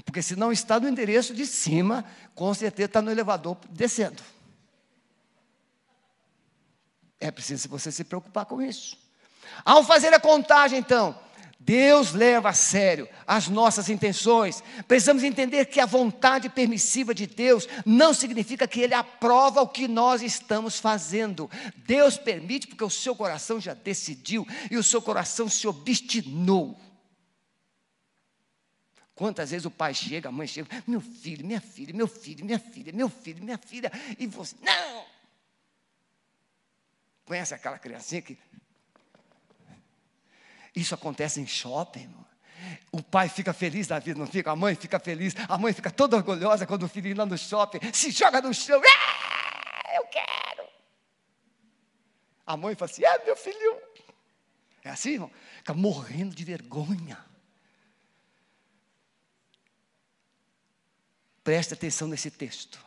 [0.05, 2.05] Porque se não está no endereço de cima,
[2.35, 4.21] com certeza está no elevador descendo.
[7.19, 8.97] É preciso você se preocupar com isso.
[9.65, 11.17] Ao fazer a contagem, então,
[11.59, 14.63] Deus leva a sério as nossas intenções.
[14.87, 19.87] Precisamos entender que a vontade permissiva de Deus não significa que Ele aprova o que
[19.87, 21.49] nós estamos fazendo.
[21.75, 26.79] Deus permite porque o seu coração já decidiu e o seu coração se obstinou.
[29.17, 32.59] Quantas vezes o pai chega, a mãe chega, meu filho, minha filha, meu filho, minha
[32.59, 35.05] filha, meu filho, minha filha, e você, não!
[37.25, 38.37] Conhece aquela criancinha que
[40.77, 42.25] isso acontece em shopping, irmão.
[42.91, 44.51] O pai fica feliz da vida, não fica?
[44.51, 45.33] A mãe fica feliz.
[45.47, 48.79] A mãe fica toda orgulhosa quando o filho lá no shopping se joga no chão.
[48.85, 50.67] Ah, eu quero.
[52.45, 53.81] A mãe fala assim: é meu filho.
[54.83, 55.31] É assim, irmão?
[55.57, 57.17] Fica morrendo de vergonha.
[61.43, 62.79] Preste atenção nesse texto.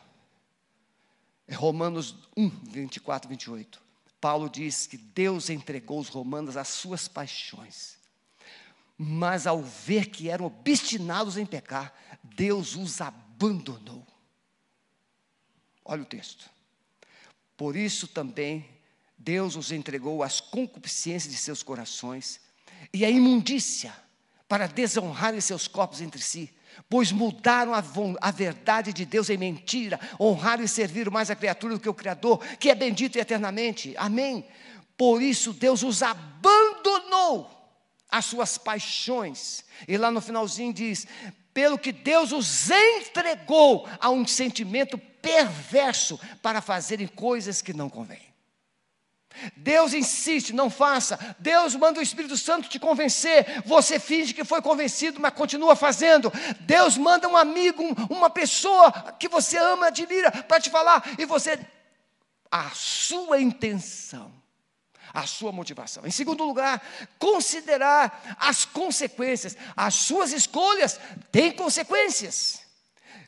[1.47, 3.81] É Romanos 1, 24, 28.
[4.21, 7.97] Paulo diz que Deus entregou os romanos às suas paixões.
[8.95, 11.91] Mas ao ver que eram obstinados em pecar,
[12.23, 14.05] Deus os abandonou.
[15.83, 16.47] Olha o texto.
[17.57, 18.69] Por isso também
[19.17, 22.39] Deus os entregou às concupiscências de seus corações
[22.93, 23.93] e à imundícia,
[24.47, 26.53] para desonrarem seus corpos entre si
[26.89, 27.83] pois mudaram a,
[28.21, 31.93] a, verdade de Deus em mentira, honraram e serviram mais a criatura do que o
[31.93, 33.93] Criador, que é bendito eternamente.
[33.97, 34.45] Amém.
[34.97, 37.49] Por isso Deus os abandonou
[38.09, 39.63] às suas paixões.
[39.87, 41.07] E lá no finalzinho diz:
[41.53, 48.30] pelo que Deus os entregou a um sentimento perverso para fazerem coisas que não convêm.
[49.55, 51.17] Deus insiste, não faça.
[51.39, 53.61] Deus manda o Espírito Santo te convencer.
[53.65, 56.31] Você finge que foi convencido, mas continua fazendo.
[56.61, 61.59] Deus manda um amigo, uma pessoa que você ama, admira, para te falar, e você.
[62.51, 64.31] A sua intenção,
[65.13, 66.05] a sua motivação.
[66.05, 66.81] Em segundo lugar,
[67.17, 69.55] considerar as consequências.
[69.75, 70.99] As suas escolhas
[71.31, 72.61] têm consequências.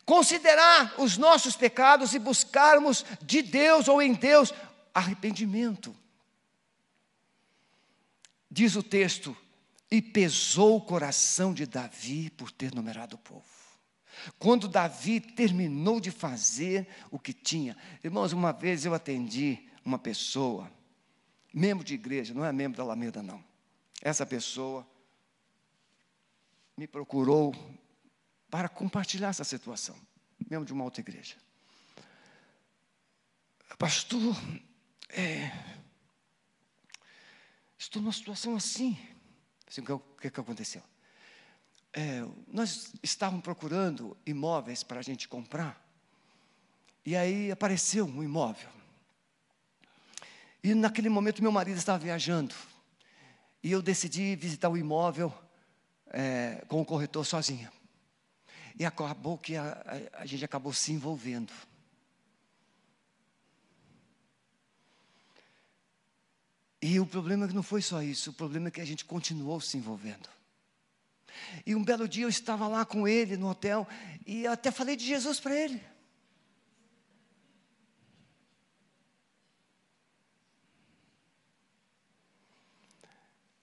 [0.05, 4.53] Considerar os nossos pecados e buscarmos de Deus ou em Deus
[4.93, 5.95] arrependimento.
[8.49, 9.35] Diz o texto:
[9.93, 13.45] e pesou o coração de Davi por ter numerado o povo.
[14.39, 20.71] Quando Davi terminou de fazer o que tinha, irmãos, uma vez eu atendi uma pessoa,
[21.53, 23.43] membro de igreja, não é membro da Alameda, não.
[24.01, 24.87] Essa pessoa
[26.75, 27.53] me procurou
[28.49, 29.95] para compartilhar essa situação,
[30.49, 31.35] membro de uma outra igreja.
[33.77, 34.35] Pastor,
[35.15, 35.51] é,
[37.77, 38.97] estou numa situação assim.
[39.67, 40.81] assim o que, que aconteceu?
[41.93, 45.79] É, nós estávamos procurando imóveis para a gente comprar,
[47.05, 48.69] e aí apareceu um imóvel.
[50.63, 52.55] E naquele momento meu marido estava viajando,
[53.61, 55.31] e eu decidi visitar o imóvel
[56.07, 57.71] é, com o corretor sozinha.
[58.79, 61.53] E acabou que a, a, a gente acabou se envolvendo.
[66.85, 69.05] E o problema é que não foi só isso, o problema é que a gente
[69.05, 70.27] continuou se envolvendo.
[71.65, 73.87] E um belo dia eu estava lá com ele no hotel
[74.27, 75.81] e até falei de Jesus para ele.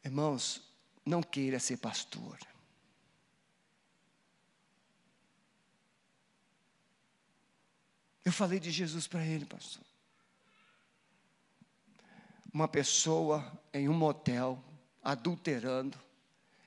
[0.02, 0.62] Irmãos,
[1.04, 2.38] não queira ser pastor.
[8.24, 9.90] Eu falei de Jesus para ele, pastor
[12.52, 14.62] uma pessoa em um motel
[15.02, 15.98] adulterando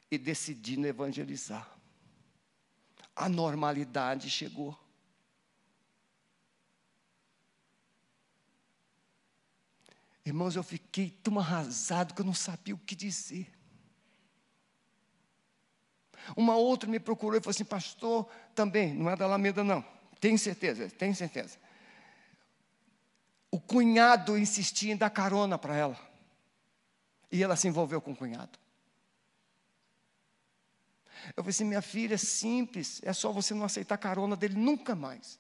[0.10, 1.70] e decidindo evangelizar.
[3.16, 4.78] A normalidade chegou.
[10.26, 13.52] Irmãos, eu fiquei tão arrasado que eu não sabia o que dizer.
[16.38, 19.84] Uma outra me procurou e falou assim, pastor, também, não é da Alameda, não.
[20.22, 21.63] Tem certeza, tem certeza
[23.54, 25.96] o cunhado insistia em dar carona para ela.
[27.32, 28.58] E ela se envolveu com o cunhado.
[31.38, 34.96] Eu falei assim: minha filha, é simples, é só você não aceitar carona dele nunca
[34.96, 35.40] mais.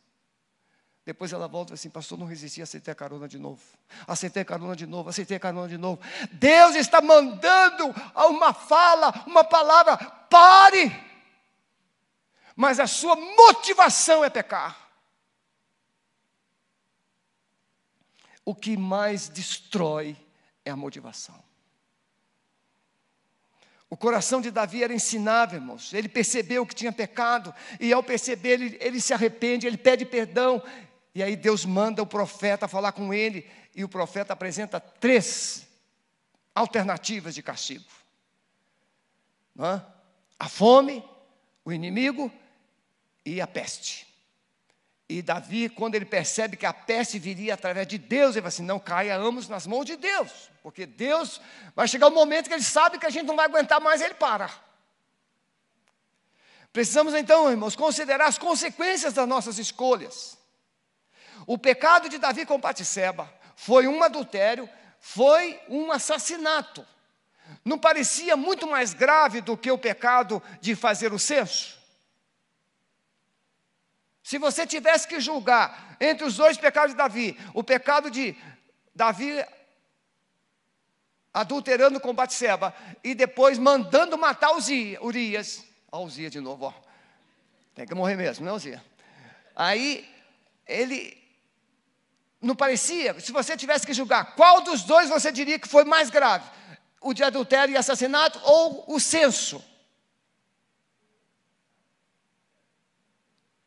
[1.03, 3.64] Depois ela volta assim, pastor, não resisti, aceitei a carona de novo.
[4.07, 5.99] Aceitei a carona de novo, aceitei a carona de novo.
[6.34, 7.86] Deus está mandando
[8.30, 10.95] uma fala, uma palavra pare,
[12.55, 14.82] mas a sua motivação é pecar.
[18.46, 20.18] O que mais destrói
[20.66, 21.41] é a motivação.
[23.89, 25.94] O coração de Davi era ensinável, irmãos.
[25.94, 30.64] Ele percebeu que tinha pecado, e ao perceber, ele, ele se arrepende, ele pede perdão.
[31.14, 35.68] E aí Deus manda o profeta falar com ele, e o profeta apresenta três
[36.56, 37.86] alternativas de castigo:
[39.60, 39.82] é?
[40.39, 41.04] a fome,
[41.64, 42.32] o inimigo
[43.24, 44.12] e a peste.
[45.08, 48.64] E Davi, quando ele percebe que a peste viria através de Deus, ele fala assim:
[48.64, 51.41] não caiamos nas mãos de Deus, porque Deus
[51.76, 54.14] vai chegar um momento que ele sabe que a gente não vai aguentar mais, ele
[54.14, 54.49] para.
[56.72, 60.38] Precisamos então, irmãos, considerar as consequências das nossas escolhas.
[61.45, 64.68] O pecado de Davi com Batseba foi um adultério,
[64.99, 66.86] foi um assassinato.
[67.64, 71.82] Não parecia muito mais grave do que o pecado de fazer o censo?
[74.24, 78.36] Se você tivesse que julgar entre os dois pecados de Davi, o pecado de
[78.95, 79.43] Davi
[81.34, 84.51] adulterando com Batseba e depois mandando matar
[85.01, 86.74] Urias, ó, Uzias de novo, ó.
[87.76, 88.84] Tem que morrer mesmo, não, Uzia?
[89.55, 90.09] Aí
[90.65, 91.21] ele
[92.39, 96.09] não parecia, se você tivesse que julgar, qual dos dois você diria que foi mais
[96.09, 96.49] grave?
[97.01, 99.63] O de adultério e assassinato ou o censo?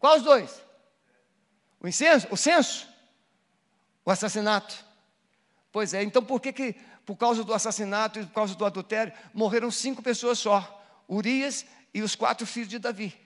[0.07, 0.63] Qual os dois?
[1.81, 2.87] O incenso, o censo?
[4.05, 4.85] O assassinato?
[5.73, 9.13] Pois é, então por que, que por causa do assassinato e por causa do adultério,
[9.35, 10.63] morreram cinco pessoas só?
[11.09, 13.19] Urias e os quatro filhos de Davi.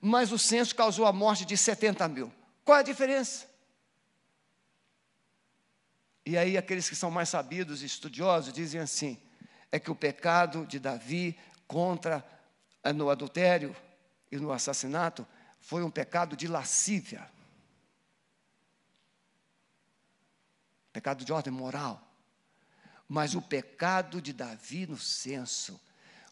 [0.00, 2.32] Mas o censo causou a morte de 70 mil.
[2.64, 3.44] Qual é a diferença?
[6.24, 9.20] E aí aqueles que são mais sabidos e estudiosos dizem assim:
[9.72, 12.24] é que o pecado de Davi contra
[12.84, 13.74] eh, no adultério
[14.30, 15.26] e no assassinato
[15.62, 17.30] foi um pecado de lascívia.
[20.92, 22.12] Pecado de ordem moral.
[23.08, 25.80] Mas o pecado de Davi no censo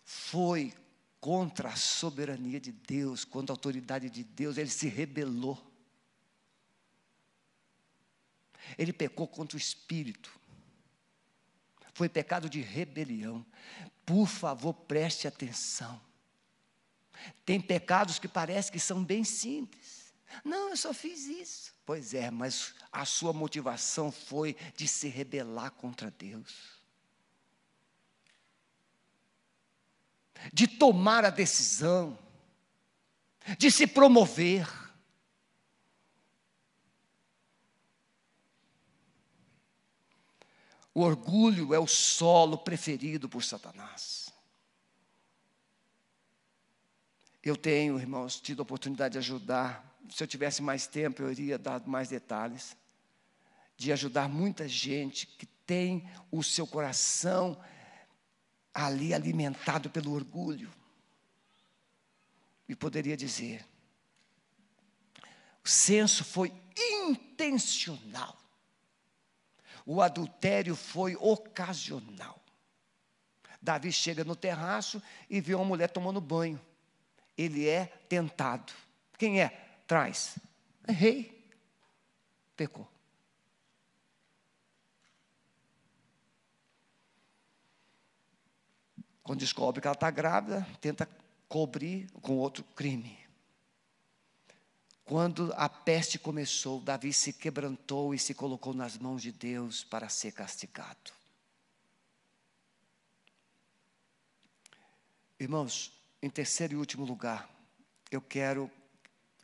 [0.05, 0.75] foi
[1.21, 5.65] contra a soberania de Deus, contra a autoridade de Deus, ele se rebelou.
[8.77, 10.39] Ele pecou contra o espírito.
[11.95, 13.47] Foi pecado de rebelião.
[14.05, 16.01] Por favor, preste atenção.
[17.45, 20.13] Tem pecados que parece que são bem simples.
[20.45, 21.75] Não, eu só fiz isso.
[21.85, 26.81] Pois é, mas a sua motivação foi de se rebelar contra Deus.
[30.53, 32.19] De tomar a decisão,
[33.59, 34.69] de se promover.
[40.95, 44.30] O orgulho é o solo preferido por Satanás.
[47.43, 49.99] Eu tenho, irmãos, tido a oportunidade de ajudar.
[50.11, 52.77] Se eu tivesse mais tempo, eu iria dar mais detalhes.
[53.77, 57.59] De ajudar muita gente que tem o seu coração
[58.75, 60.71] ali alimentado pelo orgulho.
[62.69, 63.65] E poderia dizer:
[65.65, 68.39] o censo foi intencional.
[69.87, 72.39] O adultério foi ocasional.
[73.63, 76.61] Davi chega no terraço e vê uma mulher tomando banho
[77.41, 78.73] ele é tentado.
[79.17, 79.49] Quem é?
[79.87, 80.39] Traz.
[80.87, 81.49] É rei.
[82.55, 82.87] Pecou.
[89.23, 91.09] Quando descobre que ela está grávida, tenta
[91.49, 93.19] cobrir com outro crime.
[95.05, 100.09] Quando a peste começou, Davi se quebrantou e se colocou nas mãos de Deus para
[100.09, 101.13] ser castigado.
[105.39, 107.49] Irmãos, em terceiro e último lugar,
[108.11, 108.71] eu quero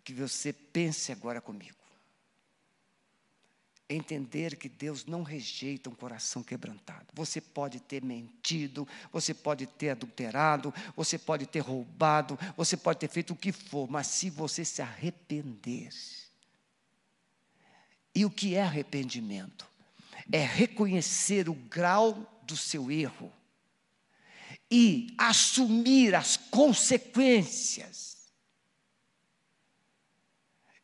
[0.04, 1.74] que você pense agora comigo.
[3.88, 7.06] Entender que Deus não rejeita um coração quebrantado.
[7.14, 13.08] Você pode ter mentido, você pode ter adulterado, você pode ter roubado, você pode ter
[13.08, 15.90] feito o que for, mas se você se arrepender.
[18.12, 19.68] E o que é arrependimento?
[20.32, 23.32] É reconhecer o grau do seu erro
[24.70, 28.16] e assumir as consequências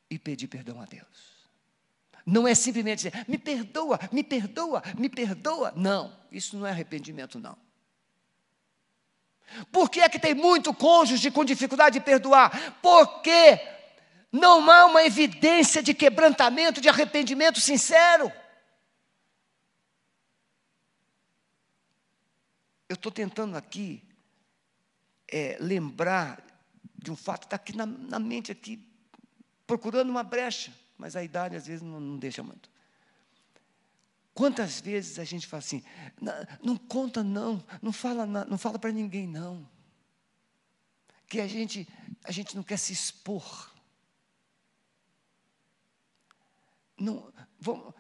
[0.09, 1.33] e pedir perdão a Deus.
[2.25, 5.73] Não é simplesmente dizer, me perdoa, me perdoa, me perdoa.
[5.75, 7.57] Não, isso não é arrependimento, não.
[9.71, 12.79] Por que é que tem muito cônjuge com dificuldade de perdoar?
[12.81, 13.61] Porque
[14.31, 18.33] não há uma evidência de quebrantamento, de arrependimento sincero.
[22.93, 24.05] Eu estou tentando aqui
[25.27, 26.45] é, lembrar
[26.95, 28.87] de um fato que está aqui na, na, mente, aqui,
[29.67, 32.71] procurando uma brecha, mas a idade às vezes não, não deixa muito.
[34.35, 35.83] Quantas vezes a gente fala assim,
[36.63, 39.67] não, conta não, não fala, não fala para ninguém não.
[41.27, 41.89] Que a gente,
[42.25, 43.73] a gente não quer se expor.
[46.99, 47.95] Não, vamos,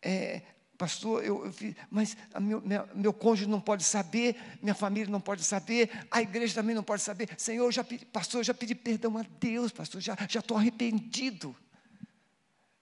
[0.00, 0.42] é,
[0.80, 5.20] pastor, eu, eu fiz, mas meu, minha, meu cônjuge não pode saber, minha família não
[5.20, 7.28] pode saber, a igreja também não pode saber.
[7.36, 11.54] Senhor, já pedi, pastor, eu já pedi perdão a Deus, pastor, já estou arrependido.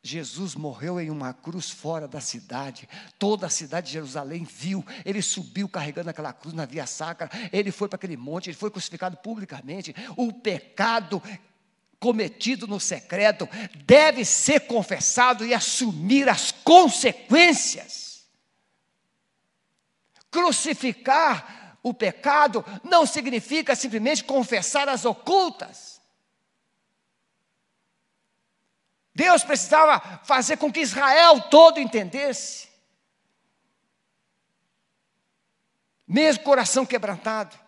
[0.01, 2.89] Jesus morreu em uma cruz fora da cidade,
[3.19, 7.73] toda a cidade de Jerusalém viu, ele subiu carregando aquela cruz na via sacra, ele
[7.73, 9.93] foi para aquele monte, ele foi crucificado publicamente.
[10.17, 11.21] O pecado
[12.01, 13.49] cometido no secreto
[13.85, 18.27] deve ser confessado e assumir as consequências.
[20.31, 26.01] Crucificar o pecado não significa simplesmente confessar as ocultas.
[29.15, 32.69] Deus precisava fazer com que Israel todo entendesse.
[36.07, 37.59] Mesmo coração quebrantado,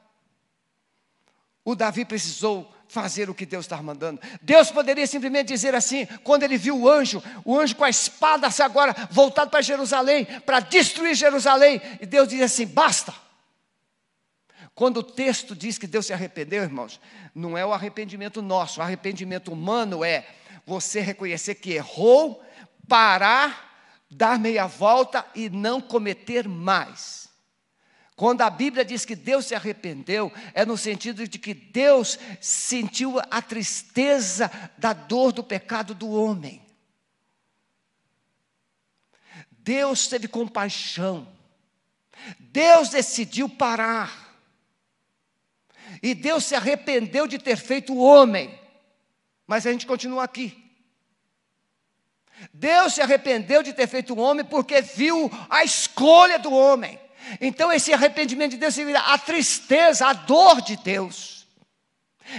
[1.65, 4.21] o Davi precisou fazer o que Deus está mandando.
[4.43, 8.49] Deus poderia simplesmente dizer assim, quando ele viu o anjo, o anjo com a espada
[8.63, 13.15] agora voltado para Jerusalém, para destruir Jerusalém, e Deus diz assim: basta.
[14.75, 17.01] Quando o texto diz que Deus se arrependeu, irmãos,
[17.35, 20.27] não é o arrependimento nosso, o arrependimento humano é
[20.67, 22.43] você reconhecer que errou,
[22.89, 27.20] parar, dar meia volta e não cometer mais.
[28.21, 33.19] Quando a Bíblia diz que Deus se arrependeu, é no sentido de que Deus sentiu
[33.19, 36.61] a tristeza da dor do pecado do homem.
[39.51, 41.27] Deus teve compaixão.
[42.39, 44.37] Deus decidiu parar.
[46.03, 48.61] E Deus se arrependeu de ter feito o homem.
[49.47, 50.63] Mas a gente continua aqui.
[52.53, 57.01] Deus se arrependeu de ter feito o homem porque viu a escolha do homem.
[57.41, 61.47] Então, esse arrependimento de Deus seria a tristeza, a dor de Deus,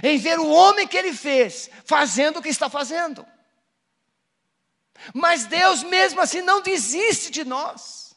[0.04, 3.26] em ver o homem que ele fez, fazendo o que está fazendo.
[5.14, 8.16] Mas Deus, mesmo assim, não desiste de nós.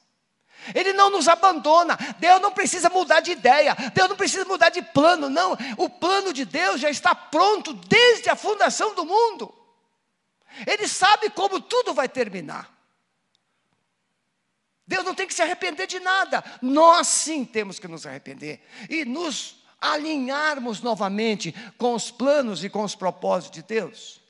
[0.74, 1.98] Ele não nos abandona.
[2.18, 3.74] Deus não precisa mudar de ideia.
[3.92, 5.28] Deus não precisa mudar de plano.
[5.28, 5.56] Não.
[5.76, 9.54] O plano de Deus já está pronto desde a fundação do mundo.
[10.66, 12.73] Ele sabe como tudo vai terminar.
[14.86, 16.44] Deus não tem que se arrepender de nada.
[16.60, 22.82] Nós sim temos que nos arrepender e nos alinharmos novamente com os planos e com
[22.82, 24.20] os propósitos de Deus.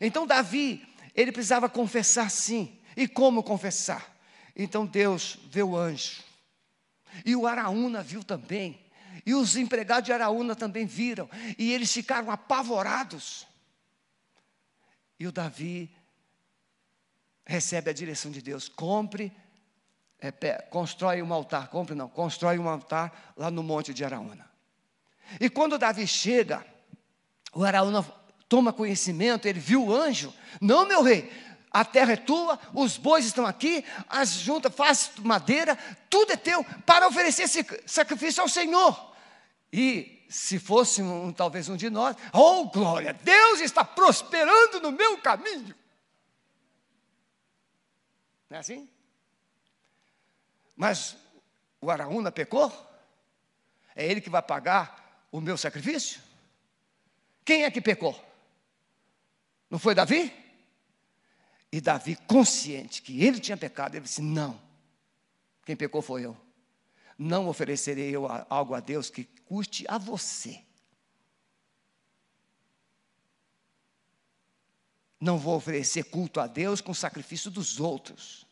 [0.00, 2.78] Então Davi, ele precisava confessar sim.
[2.96, 4.16] E como confessar?
[4.54, 6.22] Então Deus vê o anjo.
[7.24, 8.84] E o Araúna viu também.
[9.24, 11.28] E os empregados de Araúna também viram.
[11.58, 13.46] E eles ficaram apavorados.
[15.18, 15.90] E o Davi
[17.48, 18.68] recebe a direção de Deus.
[18.68, 19.32] Compre,
[20.20, 20.30] é,
[20.70, 24.48] constrói um altar, compre não, constrói um altar lá no monte de Araúna.
[25.40, 26.64] E quando Davi chega,
[27.54, 28.04] o Araúna
[28.48, 30.32] toma conhecimento, ele viu o anjo.
[30.60, 31.32] Não, meu rei,
[31.70, 35.76] a terra é tua, os bois estão aqui, as juntas, faz madeira,
[36.10, 39.14] tudo é teu, para oferecer esse sacrifício ao Senhor.
[39.72, 45.16] E se fosse um, talvez um de nós, oh glória, Deus está prosperando no meu
[45.18, 45.74] caminho.
[48.48, 48.88] Não é assim?
[50.76, 51.16] Mas
[51.80, 52.72] o Araúna pecou?
[53.94, 56.22] É ele que vai pagar o meu sacrifício?
[57.44, 58.18] Quem é que pecou?
[59.68, 60.32] Não foi Davi?
[61.70, 64.60] E Davi, consciente que ele tinha pecado, ele disse: Não,
[65.64, 66.36] quem pecou foi eu.
[67.18, 70.62] Não oferecerei eu algo a Deus que custe a você.
[75.20, 78.46] Não vou oferecer culto a Deus com sacrifício dos outros.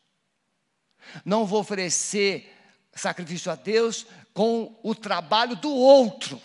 [1.25, 2.53] Não vou oferecer
[2.93, 6.41] sacrifício a Deus com o trabalho do outro.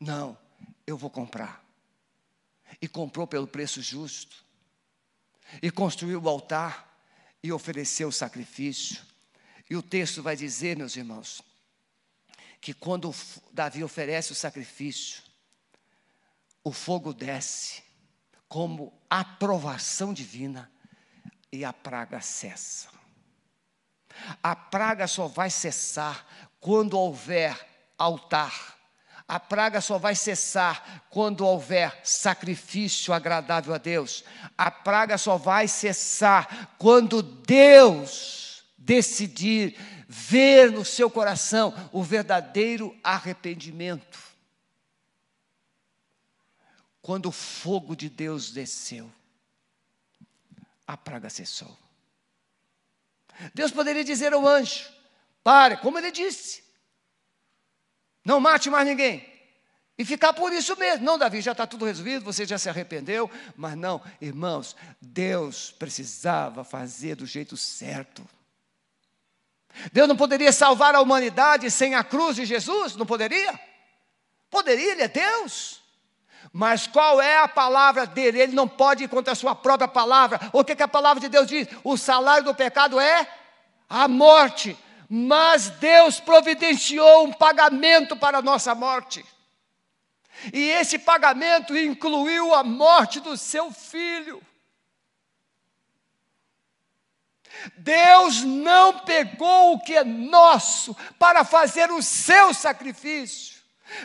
[0.00, 0.36] Não,
[0.86, 1.62] eu vou comprar.
[2.80, 4.42] E comprou pelo preço justo.
[5.62, 6.98] E construiu o altar
[7.42, 9.02] e ofereceu o sacrifício.
[9.68, 11.42] E o texto vai dizer, meus irmãos,
[12.60, 13.14] que quando
[13.52, 15.22] Davi oferece o sacrifício,
[16.62, 17.83] o fogo desce
[18.54, 20.70] como aprovação divina
[21.50, 22.86] e a praga cessa.
[24.40, 26.24] A praga só vai cessar
[26.60, 27.58] quando houver
[27.98, 28.76] altar.
[29.26, 34.22] A praga só vai cessar quando houver sacrifício agradável a Deus.
[34.56, 39.76] A praga só vai cessar quando Deus decidir
[40.08, 44.23] ver no seu coração o verdadeiro arrependimento.
[47.04, 49.12] Quando o fogo de Deus desceu,
[50.86, 51.76] a praga cessou.
[53.52, 54.90] Deus poderia dizer ao anjo:
[55.42, 56.64] pare, como ele disse,
[58.24, 59.22] não mate mais ninguém.
[59.98, 61.04] E ficar por isso mesmo.
[61.04, 63.30] Não, Davi, já está tudo resolvido, você já se arrependeu.
[63.54, 68.26] Mas não, irmãos, Deus precisava fazer do jeito certo.
[69.92, 72.96] Deus não poderia salvar a humanidade sem a cruz de Jesus?
[72.96, 73.60] Não poderia?
[74.48, 75.83] Poderia, Ele é Deus.
[76.56, 78.40] Mas qual é a palavra dele?
[78.40, 80.38] Ele não pode ir contra a sua própria palavra.
[80.52, 81.66] O que, que a palavra de Deus diz?
[81.82, 83.28] O salário do pecado é
[83.90, 84.78] a morte.
[85.10, 89.26] Mas Deus providenciou um pagamento para a nossa morte.
[90.52, 94.40] E esse pagamento incluiu a morte do seu filho.
[97.76, 103.53] Deus não pegou o que é nosso para fazer o seu sacrifício.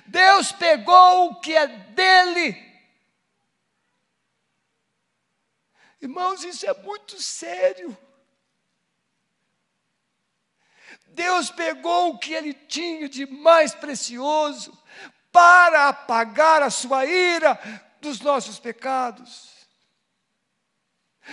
[0.06, 2.70] Deus pegou o que é dele.
[6.02, 7.98] Irmãos, isso é muito sério.
[11.08, 14.78] Deus pegou o que ele tinha de mais precioso
[15.32, 17.60] para apagar a sua ira
[18.00, 19.59] dos nossos pecados.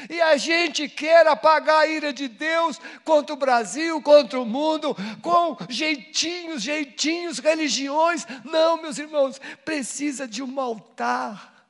[0.08, 4.96] E a gente quer apagar a ira de Deus contra o Brasil, contra o mundo,
[5.22, 8.26] com jeitinhos, jeitinhos, religiões.
[8.44, 11.66] Não, meus irmãos, precisa de um altar,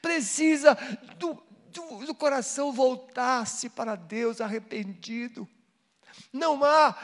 [0.00, 0.74] precisa
[1.18, 1.42] do,
[1.72, 5.48] do, do coração voltar-se para Deus arrependido.
[6.32, 6.96] Não há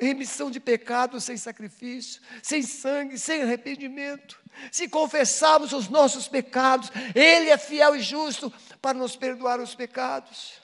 [0.00, 4.40] remissão de pecados sem sacrifício, sem sangue, sem arrependimento.
[4.72, 10.60] Se confessarmos os nossos pecados, Ele é fiel e justo para nos perdoar os pecados.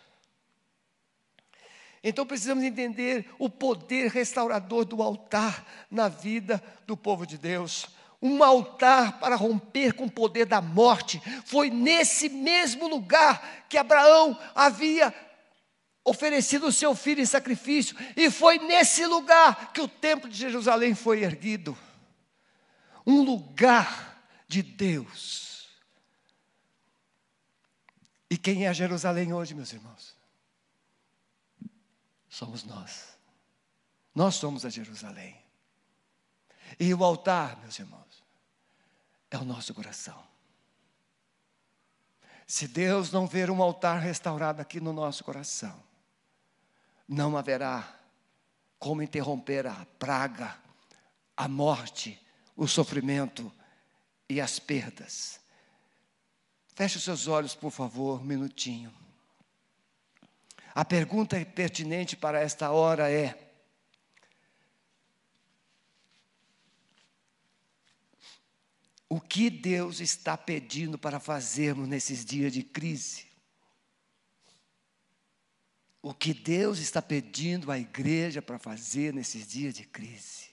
[2.02, 7.88] Então precisamos entender o poder restaurador do altar na vida do povo de Deus.
[8.22, 11.20] Um altar para romper com o poder da morte.
[11.44, 15.12] Foi nesse mesmo lugar que Abraão havia
[16.06, 20.94] oferecido o seu filho em sacrifício, e foi nesse lugar que o templo de Jerusalém
[20.94, 21.76] foi erguido
[23.04, 25.68] um lugar de Deus.
[28.30, 30.16] E quem é Jerusalém hoje, meus irmãos?
[32.28, 33.16] Somos nós.
[34.14, 35.40] Nós somos a Jerusalém.
[36.78, 38.24] E o altar, meus irmãos,
[39.30, 40.26] é o nosso coração.
[42.46, 45.80] Se Deus não ver um altar restaurado aqui no nosso coração,
[47.08, 47.98] não haverá
[48.78, 50.56] como interromper a praga,
[51.36, 52.20] a morte,
[52.56, 53.52] o sofrimento
[54.28, 55.40] e as perdas.
[56.74, 58.92] Feche os seus olhos, por favor, um minutinho.
[60.74, 63.46] A pergunta pertinente para esta hora é:
[69.08, 73.25] O que Deus está pedindo para fazermos nesses dias de crise?
[76.06, 80.46] O que Deus está pedindo à igreja para fazer nesses dias de crise?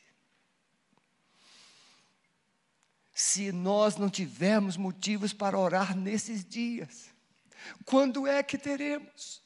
[3.13, 7.11] se nós não tivermos motivos para orar nesses dias?
[7.85, 9.43] Quando é que teremos?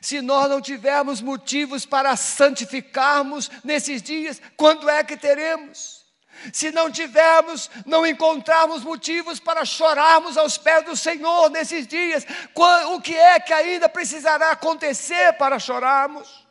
[0.00, 6.01] Se nós não tivermos motivos para santificarmos nesses dias, quando é que teremos?
[6.52, 12.26] Se não tivermos, não encontrarmos motivos para chorarmos aos pés do Senhor nesses dias,
[12.90, 16.46] o que é que ainda precisará acontecer para chorarmos?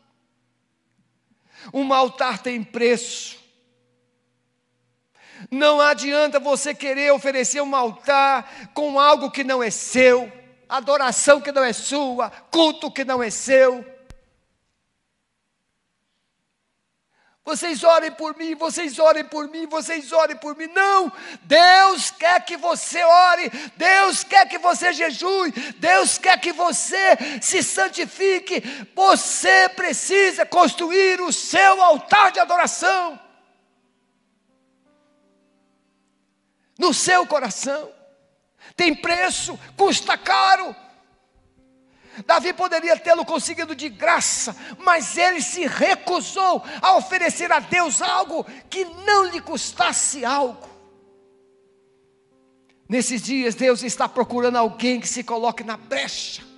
[1.73, 3.41] Um altar tem preço,
[5.49, 10.31] não adianta você querer oferecer um altar com algo que não é seu,
[10.69, 13.85] adoração que não é sua, culto que não é seu.
[17.43, 20.67] Vocês orem por mim, vocês orem por mim, vocês orem por mim.
[20.67, 21.11] Não!
[21.41, 27.63] Deus quer que você ore, Deus quer que você jejue, Deus quer que você se
[27.63, 28.61] santifique.
[28.95, 33.19] Você precisa construir o seu altar de adoração.
[36.81, 37.91] no seu coração.
[38.75, 40.75] Tem preço, custa caro.
[42.25, 48.45] Davi poderia tê-lo conseguido de graça, mas ele se recusou a oferecer a Deus algo
[48.69, 50.69] que não lhe custasse algo.
[52.87, 56.51] Nesses dias, Deus está procurando alguém que se coloque na brecha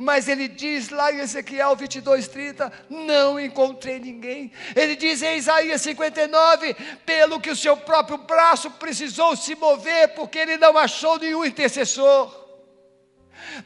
[0.00, 4.50] mas ele diz lá em Ezequiel 22, 30: Não encontrei ninguém.
[4.74, 10.38] Ele diz em Isaías 59: Pelo que o seu próprio braço precisou se mover, porque
[10.38, 12.39] ele não achou nenhum intercessor.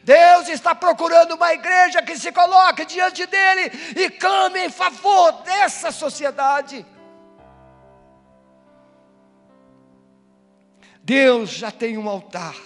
[0.02, 5.92] Deus está procurando uma igreja que se coloque diante dele e clame em favor dessa
[5.92, 6.84] sociedade.
[11.02, 12.56] Deus já tem um altar.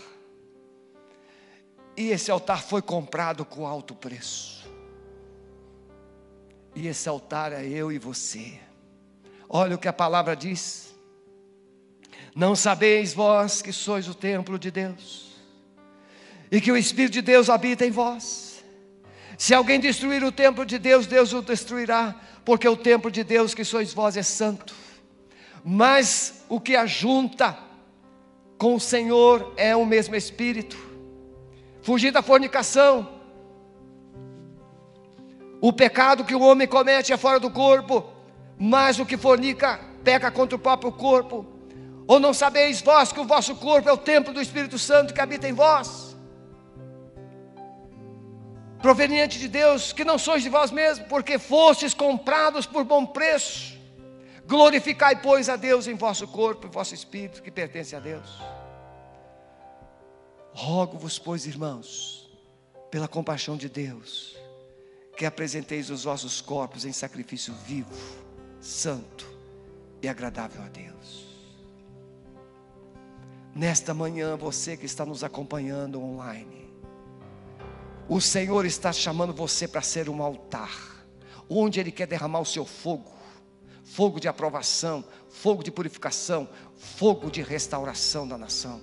[1.97, 4.71] E esse altar foi comprado com alto preço.
[6.75, 8.61] E esse altar é eu e você.
[9.49, 10.95] Olha o que a palavra diz.
[12.37, 15.28] Não sabeis vós que sois o templo de Deus,
[16.51, 18.65] e que o Espírito de Deus habita em vós.
[19.37, 23.55] Se alguém destruir o templo de Deus, Deus o destruirá, porque o templo de Deus
[23.55, 24.75] que sois vós é santo.
[25.65, 27.57] Mas o que ajunta
[28.57, 30.77] com o Senhor é o mesmo Espírito.
[31.83, 33.09] Fugir da fornicação.
[35.61, 38.05] O pecado que o homem comete é fora do corpo,
[38.59, 41.47] mas o que fornica peca contra o próprio corpo.
[42.07, 45.21] Ou não sabeis vós que o vosso corpo é o templo do Espírito Santo que
[45.21, 46.08] habita em vós?
[48.81, 53.77] Proveniente de Deus, que não sois de vós mesmos, porque fostes comprados por bom preço.
[54.47, 58.41] Glorificai, pois, a Deus em vosso corpo e vosso espírito que pertence a Deus.
[60.53, 62.31] Rogo-vos, pois, irmãos,
[62.91, 64.37] pela compaixão de Deus,
[65.17, 67.93] que apresenteis os vossos corpos em sacrifício vivo,
[68.61, 69.29] santo
[70.01, 71.27] e agradável a Deus.
[73.55, 76.68] Nesta manhã, você que está nos acompanhando online,
[78.09, 81.07] o Senhor está chamando você para ser um altar,
[81.49, 83.19] onde Ele quer derramar o seu fogo
[83.89, 88.81] fogo de aprovação, fogo de purificação, fogo de restauração da nação.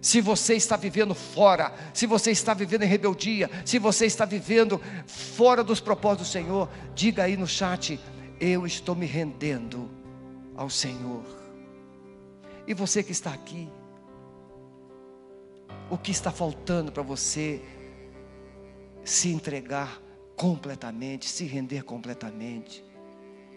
[0.00, 4.80] Se você está vivendo fora, se você está vivendo em rebeldia, se você está vivendo
[5.06, 7.98] fora dos propósitos do Senhor, diga aí no chat:
[8.38, 9.90] Eu estou me rendendo
[10.56, 11.24] ao Senhor.
[12.66, 13.68] E você que está aqui,
[15.94, 17.62] o que está faltando para você
[19.04, 20.00] se entregar
[20.36, 22.84] completamente, se render completamente?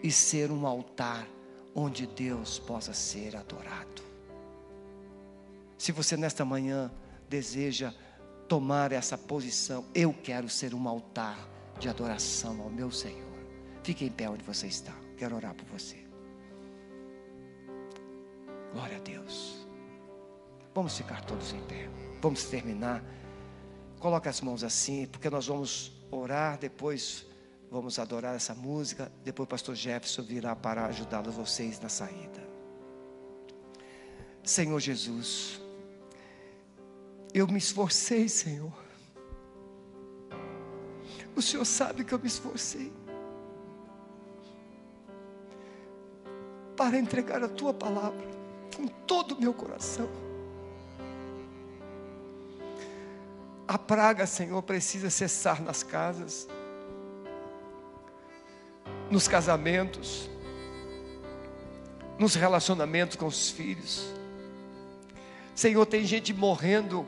[0.02, 1.28] e ser um altar
[1.74, 4.02] onde Deus possa ser adorado.
[5.76, 6.90] Se você nesta manhã
[7.28, 7.92] deseja
[8.48, 11.38] tomar essa posição, eu quero ser um altar
[11.78, 13.28] de adoração ao meu Senhor.
[13.82, 14.94] Fique em pé onde você está.
[15.16, 15.96] Quero orar por você.
[18.72, 19.66] Glória a Deus.
[20.74, 22.07] Vamos ficar todos em pé.
[22.20, 23.02] Vamos terminar.
[23.98, 27.28] Coloque as mãos assim, porque nós vamos orar depois
[27.70, 29.12] Vamos adorar essa música.
[29.22, 32.48] Depois o pastor Jefferson virá para ajudá-los vocês na saída.
[34.42, 35.60] Senhor Jesus,
[37.34, 38.72] eu me esforcei, Senhor.
[41.36, 42.90] O Senhor sabe que eu me esforcei
[46.74, 48.26] para entregar a tua palavra
[48.74, 50.08] com todo o meu coração.
[53.68, 56.48] A praga, Senhor, precisa cessar nas casas
[59.10, 60.28] nos casamentos,
[62.18, 64.12] nos relacionamentos com os filhos.
[65.54, 67.06] Senhor, tem gente morrendo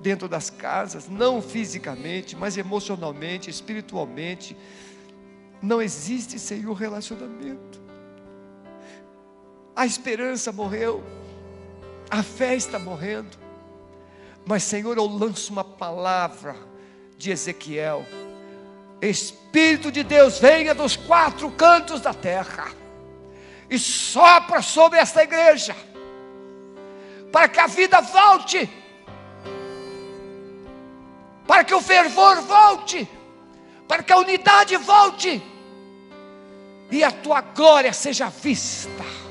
[0.00, 4.56] dentro das casas, não fisicamente, mas emocionalmente, espiritualmente.
[5.62, 7.80] Não existe, Senhor, relacionamento.
[9.76, 11.02] A esperança morreu,
[12.10, 13.43] a fé está morrendo.
[14.46, 16.56] Mas, Senhor, eu lanço uma palavra
[17.16, 18.04] de Ezequiel
[19.00, 22.70] Espírito de Deus, venha dos quatro cantos da terra
[23.68, 25.74] e sopra sobre esta igreja,
[27.32, 28.70] para que a vida volte,
[31.46, 33.08] para que o fervor volte,
[33.88, 35.42] para que a unidade volte
[36.90, 39.23] e a tua glória seja vista.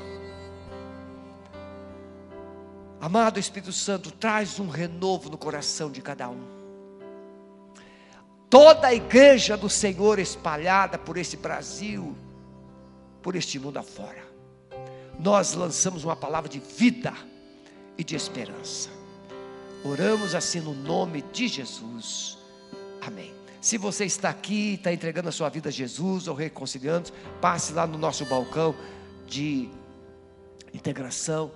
[3.04, 6.54] Amado Espírito Santo, traz um renovo no coração de cada um
[8.54, 12.16] toda a igreja do Senhor espalhada por esse Brasil,
[13.20, 14.24] por este mundo afora.
[15.18, 17.12] Nós lançamos uma palavra de vida
[17.98, 18.88] e de esperança.
[19.84, 22.38] Oramos assim no nome de Jesus.
[23.04, 23.34] Amém.
[23.60, 27.88] Se você está aqui, está entregando a sua vida a Jesus ou reconciliando, passe lá
[27.88, 28.72] no nosso balcão
[29.26, 29.68] de
[30.72, 31.50] integração.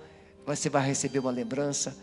[0.55, 1.95] Você vai receber uma lembrança.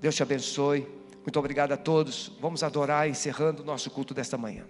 [0.00, 0.86] Deus te abençoe.
[1.22, 2.30] Muito obrigado a todos.
[2.40, 4.64] Vamos adorar encerrando o nosso culto desta manhã.